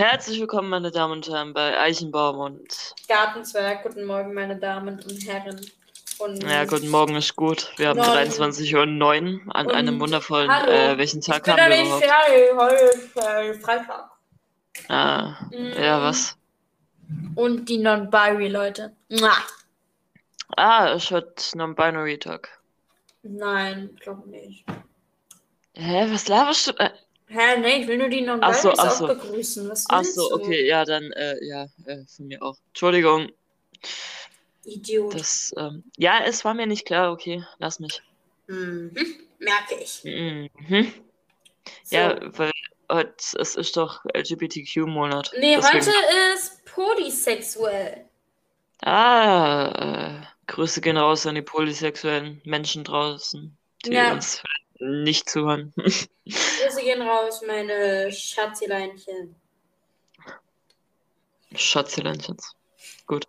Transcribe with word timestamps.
Herzlich 0.00 0.40
willkommen, 0.40 0.70
meine 0.70 0.90
Damen 0.90 1.12
und 1.12 1.28
Herren, 1.28 1.52
bei 1.52 1.78
Eichenbaum 1.78 2.38
und. 2.38 2.94
Gartenzwerg, 3.06 3.82
guten 3.82 4.06
Morgen, 4.06 4.32
meine 4.32 4.56
Damen 4.58 4.94
und 4.98 5.26
Herren. 5.28 5.60
Und 6.16 6.42
Ja, 6.42 6.64
guten 6.64 6.88
Morgen 6.88 7.16
ist 7.16 7.36
gut. 7.36 7.70
Wir 7.76 7.88
haben 7.88 7.98
Morgen. 7.98 8.10
23.09 8.12 9.44
Uhr 9.46 9.54
an 9.54 9.66
Und 9.66 9.74
einem 9.74 10.00
wundervollen. 10.00 10.48
Äh, 10.48 10.96
welchen 10.96 11.20
Tag 11.20 11.46
haben 11.46 11.58
wir 11.70 11.82
überhaupt? 11.84 12.02
fertig, 12.02 12.56
heute 12.56 12.84
ist 12.96 13.16
äh, 13.18 13.54
Freitag. 13.60 14.10
Ah, 14.88 15.34
Mm. 15.50 15.72
ja, 15.78 16.00
was? 16.00 16.34
Und 17.34 17.68
die 17.68 17.76
Non-Binary-Leute. 17.76 18.96
Ah, 20.56 20.92
es 20.94 21.10
wird 21.12 21.54
Non-Binary 21.54 22.18
Tag. 22.18 22.48
Nein, 23.22 23.94
glaube 24.00 24.26
nicht. 24.30 24.64
Hä, 25.74 26.06
was 26.10 26.26
laberst 26.26 26.68
du? 26.68 26.72
Äh, 27.30 27.34
Hä, 27.34 27.60
nee, 27.60 27.82
ich 27.82 27.88
will 27.88 27.98
nur 27.98 28.08
die 28.08 28.28
Ach 28.28 28.54
so, 28.54 28.68
Non-Binaries 28.68 28.78
ach 28.78 29.00
auch 29.02 29.08
begrüßen. 29.08 29.68
Was 29.70 29.84
ach 29.88 29.98
willst 30.02 30.14
so, 30.16 30.28
du? 30.28 30.34
okay, 30.34 30.66
ja, 30.66 30.84
dann, 30.84 31.10
äh, 31.12 31.36
ja, 31.44 31.66
äh, 31.86 32.04
von 32.06 32.26
mir 32.26 32.42
auch. 32.42 32.56
Entschuldigung, 32.68 33.30
Idiot. 34.64 35.14
das, 35.14 35.54
ähm, 35.56 35.84
ja, 35.96 36.20
es 36.24 36.44
war 36.44 36.54
mir 36.54 36.66
nicht 36.66 36.86
klar, 36.86 37.12
okay, 37.12 37.44
lass 37.58 37.80
mich. 37.80 38.02
Mhm. 38.46 38.94
Merke 39.38 39.76
ich. 39.80 40.02
Mhm. 40.04 40.50
So. 41.84 41.96
Ja, 41.96 42.18
weil 42.38 42.50
heute, 42.90 43.14
es 43.38 43.54
ist 43.54 43.76
doch 43.76 44.04
LGBTQ-Monat. 44.14 45.32
nee, 45.38 45.56
deswegen- 45.56 45.86
heute 45.86 45.92
ist 46.34 46.64
polysexuell. 46.64 48.04
Ah, 48.82 50.22
äh, 50.22 50.26
Grüße 50.46 50.80
gehen 50.80 50.96
raus 50.96 51.26
an 51.26 51.34
die 51.36 51.42
polysexuellen 51.42 52.40
Menschen 52.44 52.82
draußen, 52.84 53.56
die 53.84 53.92
Ja. 53.92 54.12
uns 54.12 54.42
nicht 54.80 55.28
zuhören. 55.28 55.72
Grüße 55.76 56.82
gehen 56.82 57.02
raus, 57.02 57.42
meine 57.46 58.10
Schatzileinchen. 58.10 59.34
Schatzilänchens. 61.54 62.54
Gut. 63.06 63.26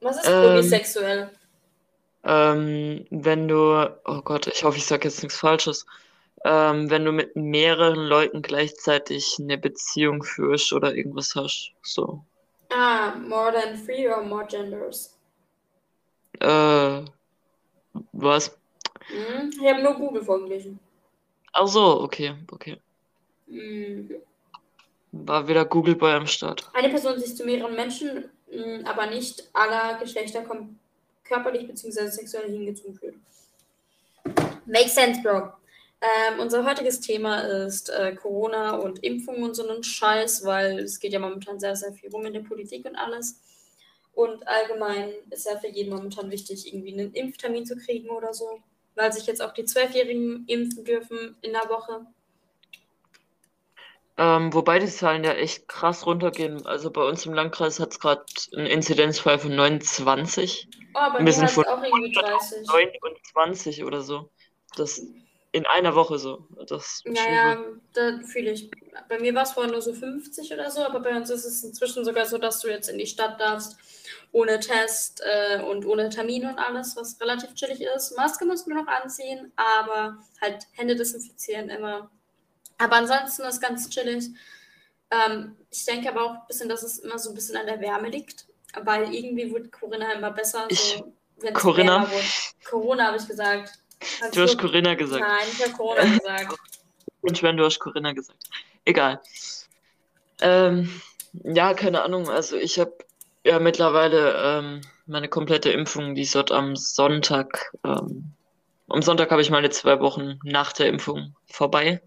Was 0.00 0.16
ist 0.18 0.28
Ähm, 0.28 0.42
polysexuell? 0.42 1.30
Ähm, 2.24 3.06
wenn 3.10 3.48
du, 3.48 3.90
oh 4.04 4.22
Gott, 4.22 4.46
ich 4.46 4.62
hoffe, 4.64 4.78
ich 4.78 4.86
sage 4.86 5.08
jetzt 5.08 5.22
nichts 5.22 5.38
Falsches. 5.38 5.86
Ähm, 6.44 6.90
wenn 6.90 7.04
du 7.04 7.12
mit 7.12 7.36
mehreren 7.36 8.04
Leuten 8.04 8.42
gleichzeitig 8.42 9.36
eine 9.40 9.58
Beziehung 9.58 10.22
führst 10.22 10.72
oder 10.72 10.94
irgendwas 10.94 11.34
hast, 11.36 11.72
so. 11.82 12.24
Ah, 12.70 13.14
more 13.14 13.52
than 13.52 13.84
three 13.84 14.08
or 14.08 14.22
more 14.22 14.44
genders. 14.46 15.16
Äh, 16.40 17.04
was? 18.12 18.56
Mhm. 19.12 19.50
Ich 19.50 19.68
habe 19.68 19.82
nur 19.82 19.94
Google 19.94 20.24
vorgelesen. 20.24 20.78
Ach 21.52 21.66
so, 21.66 22.00
okay, 22.00 22.34
okay. 22.50 22.78
Mhm. 23.46 24.10
War 25.12 25.46
wieder 25.46 25.66
Google 25.66 25.96
Boy 25.96 26.12
am 26.12 26.26
Start. 26.26 26.70
Eine 26.72 26.88
Person 26.88 27.18
sich 27.20 27.36
zu 27.36 27.44
mehreren 27.44 27.74
Menschen, 27.74 28.30
aber 28.84 29.06
nicht 29.06 29.48
aller 29.52 29.98
Geschlechter 29.98 30.42
körperlich 31.24 31.66
bzw. 31.66 32.08
sexuell 32.08 32.50
hingezogen 32.50 32.94
fühlt. 32.94 33.16
Makes 34.66 34.94
sense, 34.94 35.20
Bro. 35.22 35.52
Ähm, 36.00 36.40
unser 36.40 36.64
heutiges 36.64 37.00
Thema 37.00 37.42
ist 37.42 37.90
äh, 37.90 38.16
Corona 38.16 38.76
und 38.76 39.04
Impfungen 39.04 39.44
und 39.44 39.54
so 39.54 39.68
einen 39.68 39.84
Scheiß, 39.84 40.44
weil 40.44 40.80
es 40.80 40.98
geht 40.98 41.12
ja 41.12 41.20
momentan 41.20 41.60
sehr, 41.60 41.76
sehr 41.76 41.92
viel 41.92 42.10
rum 42.10 42.24
in 42.24 42.32
der 42.32 42.40
Politik 42.40 42.86
und 42.86 42.96
alles. 42.96 43.40
Und 44.14 44.46
allgemein 44.48 45.12
ist 45.30 45.46
ja 45.46 45.56
für 45.58 45.68
jeden 45.68 45.94
momentan 45.94 46.30
wichtig, 46.30 46.66
irgendwie 46.66 46.92
einen 46.94 47.12
Impftermin 47.12 47.64
zu 47.64 47.76
kriegen 47.76 48.10
oder 48.10 48.34
so, 48.34 48.60
weil 48.94 49.12
sich 49.12 49.26
jetzt 49.26 49.42
auch 49.42 49.52
die 49.52 49.64
Zwölfjährigen 49.64 50.44
impfen 50.46 50.84
dürfen 50.84 51.36
in 51.42 51.52
der 51.52 51.68
Woche. 51.68 52.06
Ähm, 54.18 54.52
wobei 54.52 54.78
die 54.78 54.86
Zahlen 54.86 55.24
ja 55.24 55.32
echt 55.32 55.68
krass 55.68 56.04
runtergehen. 56.06 56.66
Also 56.66 56.90
bei 56.90 57.02
uns 57.02 57.24
im 57.24 57.32
Landkreis 57.32 57.80
hat 57.80 57.92
es 57.92 58.00
gerade 58.00 58.24
einen 58.54 58.66
Inzidenzfall 58.66 59.38
von 59.38 59.54
29. 59.54 60.68
Oh, 60.94 61.12
bei 61.12 61.24
Wir 61.24 61.32
sind 61.32 61.50
von 61.50 61.64
auch 61.64 61.82
irgendwie 61.82 62.12
30. 62.12 62.66
29 62.66 63.84
oder 63.84 64.02
so. 64.02 64.30
Das 64.76 65.02
in 65.52 65.66
einer 65.66 65.94
Woche 65.94 66.18
so. 66.18 66.46
Das 66.66 67.02
ist 67.04 67.06
Ja, 67.06 67.24
übel. 67.24 67.34
ja, 67.34 67.58
da 67.92 68.26
fühle 68.26 68.52
ich. 68.52 68.70
Bei 69.08 69.18
mir 69.18 69.34
war 69.34 69.42
es 69.42 69.52
vorher 69.52 69.70
nur 69.70 69.82
so 69.82 69.92
50 69.92 70.52
oder 70.52 70.70
so, 70.70 70.82
aber 70.82 71.00
bei 71.00 71.14
uns 71.16 71.30
ist 71.30 71.44
es 71.44 71.62
inzwischen 71.62 72.04
sogar 72.04 72.24
so, 72.26 72.38
dass 72.38 72.60
du 72.60 72.68
jetzt 72.68 72.88
in 72.88 72.98
die 72.98 73.06
Stadt 73.06 73.38
darfst, 73.40 73.76
ohne 74.32 74.58
Test 74.60 75.22
äh, 75.24 75.62
und 75.62 75.84
ohne 75.86 76.08
Termin 76.08 76.46
und 76.46 76.58
alles, 76.58 76.96
was 76.96 77.20
relativ 77.20 77.54
chillig 77.54 77.82
ist. 77.82 78.16
Maske 78.16 78.44
musst 78.46 78.66
du 78.66 78.70
noch 78.74 78.86
anziehen, 78.86 79.52
aber 79.56 80.18
halt 80.40 80.66
Hände 80.72 80.96
desinfizieren 80.96 81.68
immer. 81.68 82.10
Aber 82.78 82.96
ansonsten 82.96 83.42
ist 83.42 83.60
ganz 83.60 83.88
chillig. 83.90 84.24
Ähm, 85.10 85.56
ich 85.70 85.84
denke 85.84 86.08
aber 86.08 86.22
auch 86.24 86.30
ein 86.32 86.46
bisschen, 86.48 86.68
dass 86.70 86.82
es 86.82 86.98
immer 87.00 87.18
so 87.18 87.28
ein 87.30 87.34
bisschen 87.34 87.56
an 87.58 87.66
der 87.66 87.80
Wärme 87.80 88.08
liegt, 88.08 88.46
weil 88.82 89.14
irgendwie 89.14 89.52
wird 89.52 89.70
Corinna 89.70 90.12
immer 90.12 90.30
besser, 90.30 90.64
Ich- 90.70 90.78
so, 90.96 91.12
wenn 91.36 91.54
es 91.54 91.60
Corinna? 91.60 92.08
Corona 92.64 93.08
habe 93.08 93.18
ich 93.18 93.28
gesagt. 93.28 93.72
Hast 94.20 94.36
Du 94.36 94.42
hast 94.42 94.58
Corinna 94.58 94.94
gesagt. 94.94 95.20
Nein, 95.20 95.46
ich 95.50 95.62
habe 95.62 95.72
Corona 95.72 96.02
gesagt. 96.02 96.58
Und 97.20 97.36
Sven, 97.36 97.56
du 97.56 97.64
hast 97.64 97.78
Corinna 97.78 98.12
gesagt. 98.12 98.38
Egal. 98.84 99.20
Ähm, 100.40 101.00
ja, 101.44 101.74
keine 101.74 102.02
Ahnung. 102.02 102.28
Also 102.28 102.56
ich 102.56 102.78
habe 102.78 102.92
ja 103.44 103.58
mittlerweile 103.58 104.34
ähm, 104.36 104.80
meine 105.06 105.28
komplette 105.28 105.70
Impfung, 105.70 106.14
die 106.14 106.22
ist 106.22 106.34
dort 106.34 106.52
am 106.52 106.76
Sonntag. 106.76 107.72
Ähm, 107.84 108.32
am 108.88 109.02
Sonntag 109.02 109.30
habe 109.30 109.42
ich 109.42 109.50
meine 109.50 109.70
zwei 109.70 110.00
Wochen 110.00 110.38
nach 110.44 110.72
der 110.72 110.88
Impfung 110.88 111.34
vorbei. 111.46 112.02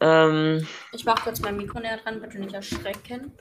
Ähm, 0.00 0.66
Ich 0.92 1.04
mache 1.04 1.22
kurz 1.24 1.40
mein 1.40 1.56
Mikro 1.56 1.80
näher 1.80 1.98
dran, 1.98 2.20
bitte 2.20 2.38
nicht 2.38 2.54
erschrecken. 2.54 3.32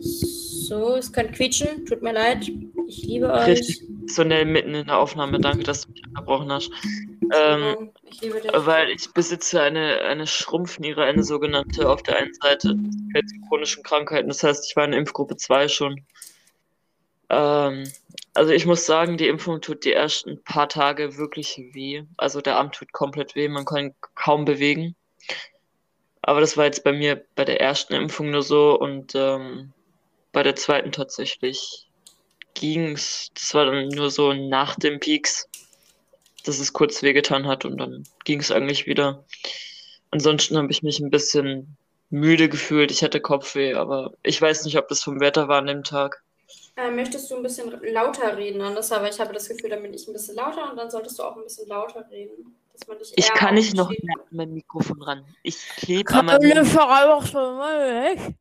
So, 0.00 0.96
es 0.96 1.12
könnte 1.12 1.32
quietschen, 1.32 1.86
tut 1.86 2.02
mir 2.02 2.12
leid. 2.12 2.50
Ich 2.86 3.02
liebe 3.04 3.32
euch. 3.32 3.46
richtig 3.46 3.82
so 4.06 4.22
schnell 4.22 4.44
mitten 4.44 4.74
in 4.74 4.86
der 4.86 4.98
Aufnahme. 4.98 5.38
Danke, 5.40 5.64
dass 5.64 5.82
du 5.82 5.92
mich 5.92 6.02
unterbrochen 6.06 6.50
hast. 6.50 6.70
Ähm, 7.34 7.92
ich 8.02 8.20
liebe 8.22 8.40
dich. 8.40 8.50
Weil 8.54 8.90
ich 8.90 9.12
besitze 9.12 9.60
eine, 9.62 10.00
eine 10.00 10.26
Schrumpfniere, 10.26 11.04
eine 11.04 11.22
sogenannte 11.22 11.88
auf 11.88 12.02
der 12.02 12.16
einen 12.16 12.34
Seite, 12.34 12.70
zu 12.70 13.40
chronischen 13.48 13.82
Krankheiten. 13.82 14.28
Das 14.28 14.42
heißt, 14.42 14.66
ich 14.68 14.76
war 14.76 14.84
in 14.84 14.92
Impfgruppe 14.92 15.36
2 15.36 15.68
schon. 15.68 16.06
Ähm, 17.28 17.84
also 18.34 18.52
ich 18.52 18.66
muss 18.66 18.86
sagen, 18.86 19.16
die 19.16 19.28
Impfung 19.28 19.60
tut 19.60 19.84
die 19.84 19.92
ersten 19.92 20.42
paar 20.42 20.68
Tage 20.68 21.18
wirklich 21.18 21.58
weh. 21.72 22.04
Also 22.16 22.40
der 22.40 22.56
Arm 22.56 22.72
tut 22.72 22.92
komplett 22.92 23.34
weh, 23.34 23.48
man 23.48 23.64
kann 23.64 23.94
kaum 24.14 24.44
bewegen. 24.44 24.94
Aber 26.28 26.40
das 26.40 26.56
war 26.56 26.66
jetzt 26.66 26.84
bei 26.84 26.92
mir 26.92 27.24
bei 27.34 27.44
der 27.44 27.60
ersten 27.60 27.94
Impfung 27.94 28.30
nur 28.30 28.42
so 28.42 28.78
und 28.78 29.14
ähm, 29.14 29.72
bei 30.32 30.42
der 30.42 30.56
zweiten 30.56 30.92
tatsächlich 30.92 31.88
ging's. 32.54 33.30
Das 33.34 33.54
war 33.54 33.64
dann 33.66 33.88
nur 33.88 34.10
so 34.10 34.32
nach 34.32 34.76
dem 34.76 35.00
Peaks 35.00 35.48
dass 36.48 36.58
es 36.58 36.72
kurz 36.72 37.02
wehgetan 37.02 37.46
hat 37.46 37.64
und 37.64 37.76
dann 37.76 38.04
ging 38.24 38.40
es 38.40 38.50
eigentlich 38.50 38.86
wieder. 38.86 39.24
Ansonsten 40.10 40.56
habe 40.56 40.70
ich 40.70 40.82
mich 40.82 40.98
ein 40.98 41.10
bisschen 41.10 41.76
müde 42.08 42.48
gefühlt. 42.48 42.90
Ich 42.90 43.02
hatte 43.02 43.20
Kopfweh, 43.20 43.74
aber 43.74 44.14
ich 44.22 44.40
weiß 44.40 44.64
nicht, 44.64 44.78
ob 44.78 44.88
das 44.88 45.02
vom 45.02 45.20
Wetter 45.20 45.48
war 45.48 45.58
an 45.58 45.66
dem 45.66 45.84
Tag. 45.84 46.22
Äh, 46.76 46.90
möchtest 46.90 47.30
du 47.30 47.36
ein 47.36 47.42
bisschen 47.42 47.70
lauter 47.92 48.36
reden, 48.36 48.62
anders, 48.62 48.90
aber 48.92 49.10
ich 49.10 49.20
habe 49.20 49.34
das 49.34 49.48
Gefühl, 49.48 49.68
dann 49.68 49.82
bin 49.82 49.92
ich 49.92 50.08
ein 50.08 50.14
bisschen 50.14 50.36
lauter 50.36 50.70
und 50.70 50.76
dann 50.78 50.90
solltest 50.90 51.18
du 51.18 51.24
auch 51.24 51.36
ein 51.36 51.42
bisschen 51.42 51.68
lauter 51.68 52.08
reden. 52.10 52.56
Dass 52.78 52.86
man 52.86 52.98
dich 52.98 53.12
Ich 53.16 53.32
kann 53.32 53.54
nicht 53.54 53.74
noch 53.74 53.88
mehr 53.88 53.98
an 54.14 54.26
mein 54.30 54.52
Mikrofon 54.52 55.02
ran. 55.02 55.24
Ich 55.42 55.58
klebe 55.76 56.12
an 56.12 56.26
meinem 56.26 56.40
Keine 56.40 56.64
Verarbeitungsvermögen. 56.64 58.38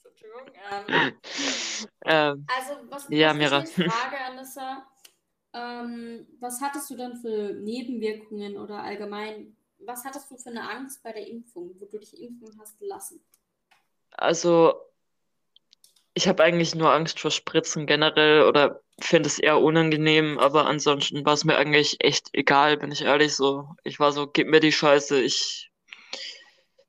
Entschuldigung. 0.00 0.46
Ähm, 0.88 1.12
ähm, 2.04 2.46
also, 2.58 2.80
was, 2.90 3.06
Ja, 3.08 3.28
was 3.28 3.36
Mira. 3.36 3.64
frage, 3.90 4.16
Anissa, 4.26 4.86
ähm, 5.52 6.26
was 6.40 6.60
hattest 6.60 6.90
du 6.90 6.96
denn 6.96 7.16
für 7.16 7.52
Nebenwirkungen 7.52 8.56
oder 8.56 8.82
allgemein, 8.82 9.56
was 9.78 10.04
hattest 10.04 10.30
du 10.30 10.36
für 10.36 10.50
eine 10.50 10.68
Angst 10.68 11.02
bei 11.02 11.12
der 11.12 11.26
Impfung, 11.26 11.74
wo 11.78 11.84
du 11.86 11.98
dich 11.98 12.20
impfen 12.20 12.58
hast 12.60 12.80
lassen? 12.80 13.24
Also, 14.12 14.74
ich 16.14 16.26
habe 16.26 16.42
eigentlich 16.42 16.74
nur 16.74 16.92
Angst 16.92 17.20
vor 17.20 17.30
Spritzen 17.30 17.86
generell 17.86 18.42
oder 18.42 18.82
finde 19.04 19.28
es 19.28 19.38
eher 19.38 19.60
unangenehm, 19.60 20.38
aber 20.38 20.66
ansonsten 20.66 21.24
war 21.24 21.34
es 21.34 21.44
mir 21.44 21.56
eigentlich 21.56 21.96
echt 22.00 22.28
egal, 22.32 22.76
bin 22.76 22.92
ich 22.92 23.02
ehrlich 23.02 23.34
so. 23.34 23.68
Ich 23.84 24.00
war 24.00 24.12
so, 24.12 24.26
gib 24.26 24.48
mir 24.48 24.60
die 24.60 24.72
Scheiße, 24.72 25.20
ich 25.20 25.70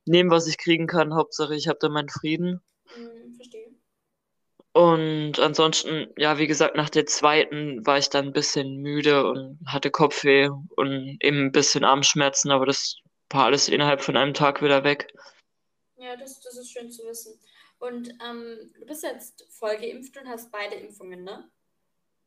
nehme, 0.04 0.30
was 0.30 0.46
ich 0.46 0.58
kriegen 0.58 0.86
kann, 0.86 1.14
Hauptsache 1.14 1.54
ich 1.54 1.68
habe 1.68 1.78
da 1.80 1.88
meinen 1.88 2.08
Frieden. 2.08 2.60
Hm, 2.94 3.34
verstehe. 3.36 3.72
Und 4.74 5.38
ansonsten, 5.38 6.08
ja, 6.16 6.38
wie 6.38 6.46
gesagt, 6.46 6.76
nach 6.76 6.88
der 6.88 7.04
zweiten 7.04 7.84
war 7.84 7.98
ich 7.98 8.08
dann 8.08 8.26
ein 8.26 8.32
bisschen 8.32 8.76
müde 8.78 9.26
und 9.28 9.58
hatte 9.66 9.90
Kopfweh 9.90 10.48
und 10.48 11.18
eben 11.20 11.46
ein 11.46 11.52
bisschen 11.52 11.84
Armschmerzen, 11.84 12.50
aber 12.50 12.64
das 12.64 12.96
war 13.28 13.44
alles 13.44 13.68
innerhalb 13.68 14.00
von 14.00 14.16
einem 14.16 14.32
Tag 14.32 14.62
wieder 14.62 14.82
weg. 14.82 15.12
Ja, 15.96 16.16
das, 16.16 16.40
das 16.40 16.56
ist 16.56 16.72
schön 16.72 16.90
zu 16.90 17.04
wissen. 17.04 17.38
Und 17.78 18.10
ähm, 18.24 18.72
du 18.78 18.86
bist 18.86 19.02
jetzt 19.02 19.46
voll 19.50 19.76
geimpft 19.76 20.16
und 20.16 20.28
hast 20.28 20.50
beide 20.50 20.76
Impfungen, 20.76 21.22
ne? 21.22 21.50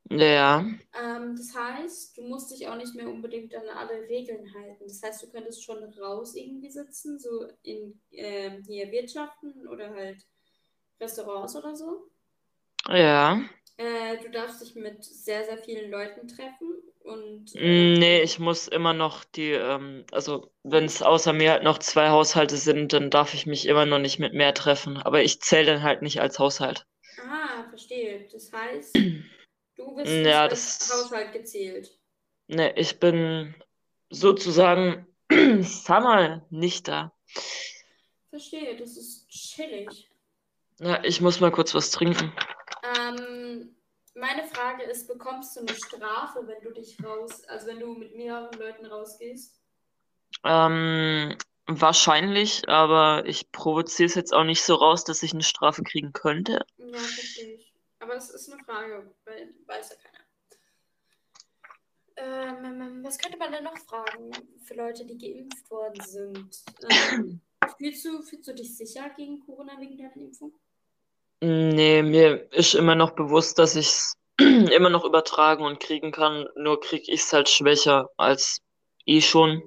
Ja. 0.10 0.66
Ähm, 0.94 1.36
das 1.36 1.54
heißt, 1.54 2.18
du 2.18 2.24
musst 2.24 2.52
dich 2.52 2.68
auch 2.68 2.75
nicht 2.75 2.96
mehr 2.96 3.10
unbedingt 3.10 3.54
an 3.56 3.68
alle 3.68 4.07
Regeln 4.07 4.54
halten. 4.54 4.86
Das 4.88 5.02
heißt, 5.04 5.24
du 5.24 5.30
könntest 5.31 5.63
schon 5.63 5.84
raus 6.00 6.36
irgendwie 6.36 6.69
sitzen, 6.72 7.19
so 7.19 7.48
in 7.63 8.00
ähm, 8.12 8.63
hier 8.66 8.92
Wirtschaften 8.92 9.68
oder 9.68 9.90
halt 9.94 10.25
Restaurants 11.00 11.56
oder 11.56 11.75
so. 11.75 12.10
Ja. 12.90 13.40
Äh, 13.78 14.18
du 14.22 14.30
darfst 14.30 14.62
dich 14.62 14.75
mit 14.75 15.04
sehr, 15.04 15.44
sehr 15.46 15.57
vielen 15.57 15.92
Leuten 15.92 16.28
treffen 16.28 16.75
und. 17.04 17.54
Mm, 17.56 17.94
Nee, 18.00 18.22
ich 18.22 18.40
muss 18.40 18.68
immer 18.68 18.94
noch 18.94 19.24
die, 19.24 19.51
ähm, 19.51 20.06
also 20.12 20.51
wenn 20.63 20.86
es 20.86 21.01
außer 21.01 21.34
mir 21.34 21.51
halt 21.51 21.63
noch 21.63 21.80
zwei 21.80 22.10
Haushalte 22.10 22.58
sind, 22.58 22.94
dann 22.94 23.10
darf 23.10 23.34
ich 23.34 23.46
mich 23.46 23.68
immer 23.68 23.86
noch 23.86 24.00
nicht 24.00 24.19
mit 24.19 24.34
mehr 24.34 24.54
treffen. 24.54 24.98
Aber 24.98 25.22
ich 25.24 25.42
zähle 25.42 25.74
dann 25.74 25.84
halt 25.84 26.01
nicht 26.01 26.22
als 26.22 26.40
Haushalt. 26.40 26.86
Ah, 27.18 27.68
verstehe. 27.69 28.28
Das 28.31 28.51
heißt, 28.51 28.96
du 29.75 29.95
bist 29.95 30.12
Ja, 30.12 30.48
das. 30.48 30.89
Haushalt 30.92 31.31
gezählt. 31.33 31.98
Ne, 32.48 32.74
ich 32.77 33.00
bin 33.00 33.56
sozusagen, 34.10 35.07
sag 35.62 36.04
mal, 36.04 36.45
nicht 36.50 36.88
da. 36.88 37.12
Verstehe, 38.30 38.75
das 38.75 38.98
ist 38.98 39.27
chillig. 39.30 40.10
Ja, 40.80 41.04
ich 41.04 41.22
muss 41.22 41.39
mal 41.39 41.51
kurz 41.51 41.74
was 41.74 41.89
trinken. 41.92 42.33
Ähm, 43.00 43.75
meine 44.13 44.44
Frage 44.44 44.83
ist, 44.83 45.07
bekommst 45.07 45.56
du 45.56 45.62
eine 45.62 45.75
Strafe, 45.75 46.45
wenn 46.45 46.62
du 46.62 46.72
dich 46.72 46.98
raus, 47.04 47.44
also 47.48 47.68
wenn 47.68 47.80
du 47.80 47.94
mit 47.95 48.16
mehreren 48.16 48.57
Leuten 48.60 48.86
rausgehst? 48.86 49.62
Ähm, 50.44 51.38
wahrscheinlich, 51.66 52.68
aber 52.69 53.25
ich 53.25 53.51
provoziere 53.51 54.07
es 54.07 54.16
jetzt 54.16 54.33
auch 54.33 54.44
nicht 54.44 54.63
so 54.63 54.75
raus, 54.75 55.04
dass 55.06 55.24
ich 55.24 55.33
eine 55.33 55.44
Strafe 55.44 55.83
kriegen 55.83 56.13
könnte. 56.13 56.66
Ja, 56.77 56.98
verstehe 56.98 57.56
ich. 57.56 57.65
Aber 58.06 58.18
es 58.18 58.30
ist 58.30 58.54
eine 58.54 58.63
Frage, 58.63 59.12
weil 59.25 59.56
weiß 59.66 59.90
ja 59.90 59.96
keiner. 59.96 60.25
Ähm, 62.18 62.63
ähm, 62.63 62.81
ähm, 62.81 63.04
was 63.04 63.18
könnte 63.18 63.38
man 63.40 63.52
denn 63.52 63.63
noch 63.63 63.78
fragen 63.80 64.31
für 64.63 64.75
Leute, 64.75 65.06
die 65.06 65.18
geimpft 65.18 65.69
worden 65.72 66.02
sind? 66.06 66.63
Ähm, 66.88 67.42
fühlst 67.80 68.06
du, 68.06 68.22
fühlst 68.22 68.48
du 68.48 68.54
dich 68.54 68.78
sicher 68.78 69.10
gegen 69.18 69.40
Corona 69.40 69.80
wegen 69.80 69.98
deiner 69.98 70.16
Impfung? 70.18 70.54
Nee, 71.42 72.04
mir 72.04 72.48
ist 72.54 72.75
immer 72.75 72.94
noch 72.94 73.16
bewusst, 73.16 73.57
dass 73.57 73.75
ich 73.75 73.88
es 73.88 74.18
immer 74.38 74.92
noch 74.92 75.04
übertragen 75.04 75.66
und 75.66 75.80
kriegen 75.80 76.12
kann, 76.12 76.48
nur 76.56 76.80
kriege 76.80 77.12
ich 77.12 77.22
es 77.22 77.34
halt 77.34 77.50
schwächer 77.50 78.12
als 78.18 78.62
eh 79.08 79.22
schon. 79.22 79.63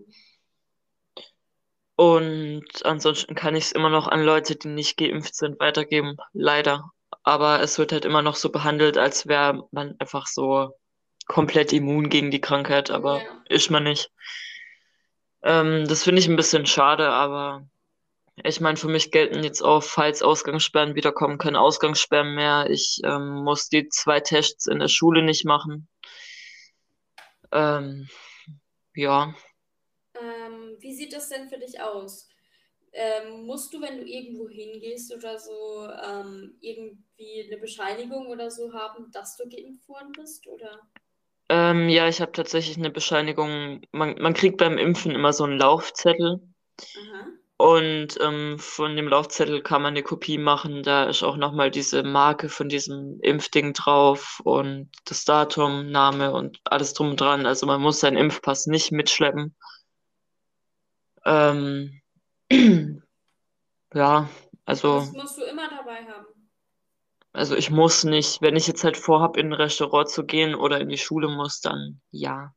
Und 1.97 2.85
ansonsten 2.85 3.35
kann 3.35 3.57
ich 3.57 3.65
es 3.65 3.73
immer 3.73 3.91
noch 3.91 4.07
an 4.07 4.23
Leute, 4.23 4.55
die 4.55 4.69
nicht 4.69 4.97
geimpft 4.97 5.35
sind, 5.35 5.59
weitergeben. 5.59 6.17
Leider. 6.33 6.93
Aber 7.29 7.61
es 7.61 7.79
wird 7.79 7.93
halt 7.93 8.07
immer 8.07 8.23
noch 8.23 8.37
so 8.37 8.49
behandelt, 8.49 8.97
als 8.97 9.27
wäre 9.27 9.69
man 9.71 9.95
einfach 9.99 10.27
so 10.27 10.71
komplett 11.27 11.75
immun 11.75 12.09
gegen 12.09 12.31
die 12.31 12.41
Krankheit, 12.41 12.91
aber 12.91 13.23
Ja. 13.23 13.45
ist 13.51 13.71
man 13.71 13.85
nicht. 13.85 14.11
Ähm, 15.43 15.87
das 15.87 16.05
finde 16.05 16.21
ich 16.21 16.29
ein 16.29 16.37
bisschen 16.37 16.65
schade, 16.65 17.11
aber 17.11 17.69
ich 18.45 18.63
meine, 18.63 18.79
für 18.79 18.89
mich 18.89 19.11
gelten 19.11 19.45
jetzt 19.45 19.61
auch, 19.61 19.83
falls 19.83 20.23
Ausgangssperren 20.23 20.95
wiederkommen, 20.95 21.37
keine 21.37 21.61
Ausgangssperren 21.61 22.35
mehr. 22.35 22.71
Ich 22.71 22.99
ähm, 23.05 23.45
muss 23.45 23.69
die 23.69 23.89
zwei 23.91 24.21
Tests 24.21 24.67
in 24.67 24.79
der 24.79 24.89
Schule 24.89 25.23
nicht 25.23 25.45
machen. 25.45 25.87
Ähm, 27.53 28.09
ja. 28.95 29.35
Ähm, 30.19 30.77
wie 30.79 30.95
sieht 30.95 31.13
das 31.13 31.29
denn 31.29 31.51
für 31.51 31.59
dich 31.59 31.79
aus? 31.79 32.28
Ähm, 33.01 33.47
musst 33.47 33.73
du, 33.73 33.81
wenn 33.81 33.99
du 33.99 34.05
irgendwo 34.05 34.49
hingehst 34.49 35.15
oder 35.15 35.39
so, 35.39 35.89
ähm, 36.05 36.57
irgendwie 36.61 37.45
eine 37.47 37.57
Bescheinigung 37.59 38.27
oder 38.27 38.51
so 38.51 38.73
haben, 38.73 39.13
dass 39.13 39.37
du 39.37 39.49
geimpft 39.49 39.89
worden 39.89 40.11
bist? 40.17 40.49
Oder? 40.49 40.81
Ähm, 41.49 41.89
ja, 41.89 42.09
ich 42.09 42.21
habe 42.21 42.33
tatsächlich 42.33 42.77
eine 42.77 42.91
Bescheinigung. 42.91 43.83
Man, 43.93 44.21
man 44.21 44.35
kriegt 44.35 44.57
beim 44.57 44.79
Impfen 44.79 45.13
immer 45.13 45.33
so 45.33 45.45
einen 45.45 45.59
Laufzettel. 45.59 46.41
Aha. 46.81 47.27
Und 47.57 48.19
ähm, 48.21 48.59
von 48.59 48.97
dem 48.97 49.07
Laufzettel 49.07 49.63
kann 49.63 49.83
man 49.83 49.93
eine 49.93 50.03
Kopie 50.03 50.39
machen. 50.39 50.83
Da 50.83 51.05
ist 51.05 51.23
auch 51.23 51.37
nochmal 51.37 51.71
diese 51.71 52.03
Marke 52.03 52.49
von 52.49 52.69
diesem 52.69 53.21
Impfding 53.21 53.75
drauf 53.75 54.41
und 54.43 54.91
das 55.05 55.25
Datum, 55.25 55.91
Name 55.91 56.33
und 56.33 56.61
alles 56.65 56.95
drum 56.95 57.11
und 57.11 57.21
dran. 57.21 57.47
Also 57.47 57.67
man 57.67 57.81
muss 57.81 58.01
seinen 58.01 58.17
Impfpass 58.17 58.67
nicht 58.67 58.91
mitschleppen. 58.91 59.57
Ähm, 61.25 61.98
ja, 63.95 64.29
also, 64.65 65.01
Das 65.01 65.13
musst 65.13 65.39
du 65.39 65.43
immer 65.45 65.69
dabei 65.69 66.05
haben. 66.07 66.27
also 67.33 67.57
ich 67.57 67.71
muss 67.71 68.05
nicht, 68.05 68.43
wenn 68.43 68.57
ich 68.57 68.67
jetzt 68.67 68.85
halt 68.85 68.97
vorhab, 68.97 69.37
in 69.37 69.47
ein 69.49 69.53
Restaurant 69.55 70.09
zu 70.11 70.25
gehen 70.27 70.55
oder 70.55 70.81
in 70.81 70.89
die 70.89 70.99
Schule 70.99 71.29
muss, 71.29 71.61
dann 71.61 72.01
ja. 72.11 72.53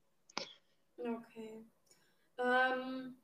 Okay. 0.97 1.65
Ähm, 2.39 3.15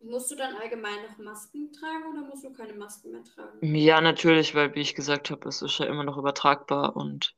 musst 0.00 0.30
du 0.30 0.36
dann 0.36 0.54
allgemein 0.56 1.02
noch 1.08 1.18
Masken 1.18 1.72
tragen 1.72 2.04
oder 2.12 2.22
musst 2.28 2.44
du 2.44 2.52
keine 2.52 2.74
Masken 2.74 3.12
mehr 3.12 3.24
tragen? 3.24 3.74
Ja, 3.74 4.00
natürlich, 4.00 4.54
weil, 4.54 4.74
wie 4.74 4.80
ich 4.80 4.94
gesagt 4.94 5.30
habe, 5.30 5.48
es 5.48 5.62
ist 5.62 5.78
ja 5.78 5.86
immer 5.86 6.04
noch 6.04 6.16
übertragbar 6.18 6.96
und 6.96 7.34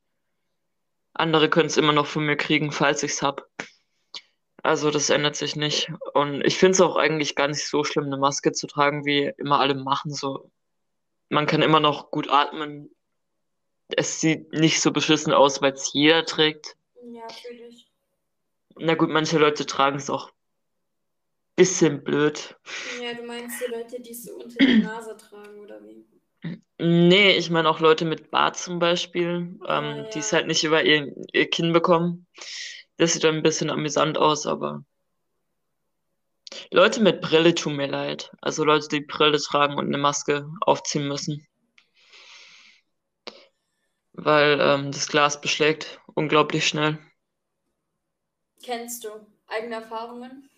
andere 1.15 1.49
können 1.49 1.69
es 1.69 1.79
immer 1.79 1.93
noch 1.95 2.07
von 2.07 2.27
mir 2.27 2.37
kriegen, 2.37 2.71
falls 2.71 3.03
ich 3.03 3.13
es 3.13 3.23
hab. 3.23 3.49
Also 4.63 4.91
das 4.91 5.11
ändert 5.11 5.37
sich 5.37 5.57
nicht. 5.57 5.91
Und 6.15 6.43
ich 6.47 6.57
finde 6.57 6.73
es 6.73 6.81
auch 6.81 6.97
eigentlich 6.97 7.35
gar 7.35 7.49
nicht 7.49 7.67
so 7.67 7.83
schlimm, 7.85 8.05
eine 8.05 8.17
Maske 8.17 8.53
zu 8.53 8.67
tragen, 8.67 9.05
wie 9.05 9.33
immer 9.37 9.59
alle 9.59 9.75
machen. 9.75 10.13
So, 10.13 10.51
man 11.29 11.47
kann 11.47 11.63
immer 11.63 11.81
noch 11.81 12.11
gut 12.11 12.29
atmen. 12.31 12.91
Es 13.89 14.21
sieht 14.21 14.53
nicht 14.53 14.81
so 14.81 14.93
beschissen 14.93 15.33
aus, 15.33 15.61
weil 15.61 15.73
es 15.73 15.93
jeder 15.93 16.25
trägt. 16.25 16.77
Ja, 17.05 17.23
natürlich. 17.23 17.91
Na 18.77 18.95
gut, 18.95 19.11
manche 19.11 19.39
Leute 19.39 19.67
tragen 19.67 19.97
es 19.97 20.09
auch 20.09 20.31
bisschen 21.57 22.03
blöd. 22.03 22.57
Ja, 23.03 23.15
du 23.15 23.25
meinst 23.25 23.61
die 23.61 23.71
Leute, 23.71 24.01
die 24.01 24.13
es 24.13 24.25
so 24.25 24.35
unter 24.35 24.65
die 24.65 24.79
Nase 24.79 25.17
tragen, 25.17 25.61
oder 25.61 25.81
wie? 25.83 26.07
Nee, 26.79 27.37
ich 27.37 27.51
meine 27.51 27.69
auch 27.69 27.81
Leute 27.81 28.05
mit 28.05 28.31
Bart 28.31 28.57
zum 28.57 28.79
Beispiel, 28.79 29.57
Ah, 29.61 29.79
ähm, 29.79 30.07
die 30.15 30.19
es 30.21 30.31
ja. 30.31 30.39
halt 30.39 30.47
nicht 30.47 30.65
über 30.65 30.83
ihr, 30.83 31.15
ihr 31.33 31.51
Kinn 31.51 31.73
bekommen. 31.73 32.27
Das 32.97 33.13
sieht 33.13 33.25
dann 33.25 33.35
ein 33.37 33.43
bisschen 33.43 33.69
amüsant 33.69 34.17
aus, 34.17 34.47
aber 34.47 34.83
Leute 36.73 37.01
mit 37.01 37.21
Brille 37.21 37.55
tun 37.55 37.77
mir 37.77 37.87
leid. 37.87 38.33
Also 38.41 38.65
Leute, 38.65 38.89
die 38.89 39.01
Brille 39.01 39.39
tragen 39.39 39.75
und 39.79 39.87
eine 39.87 39.97
Maske 39.99 40.49
aufziehen 40.61 41.07
müssen, 41.07 41.47
weil 44.15 44.59
ähm, 44.61 44.91
das 44.91 45.07
Glas 45.09 45.41
beschlägt 45.41 46.01
unglaublich 46.15 46.67
schnell. 46.67 46.99
Kennst 48.63 49.05
du 49.05 49.11
eigene 49.47 49.75
Erfahrungen? 49.75 50.49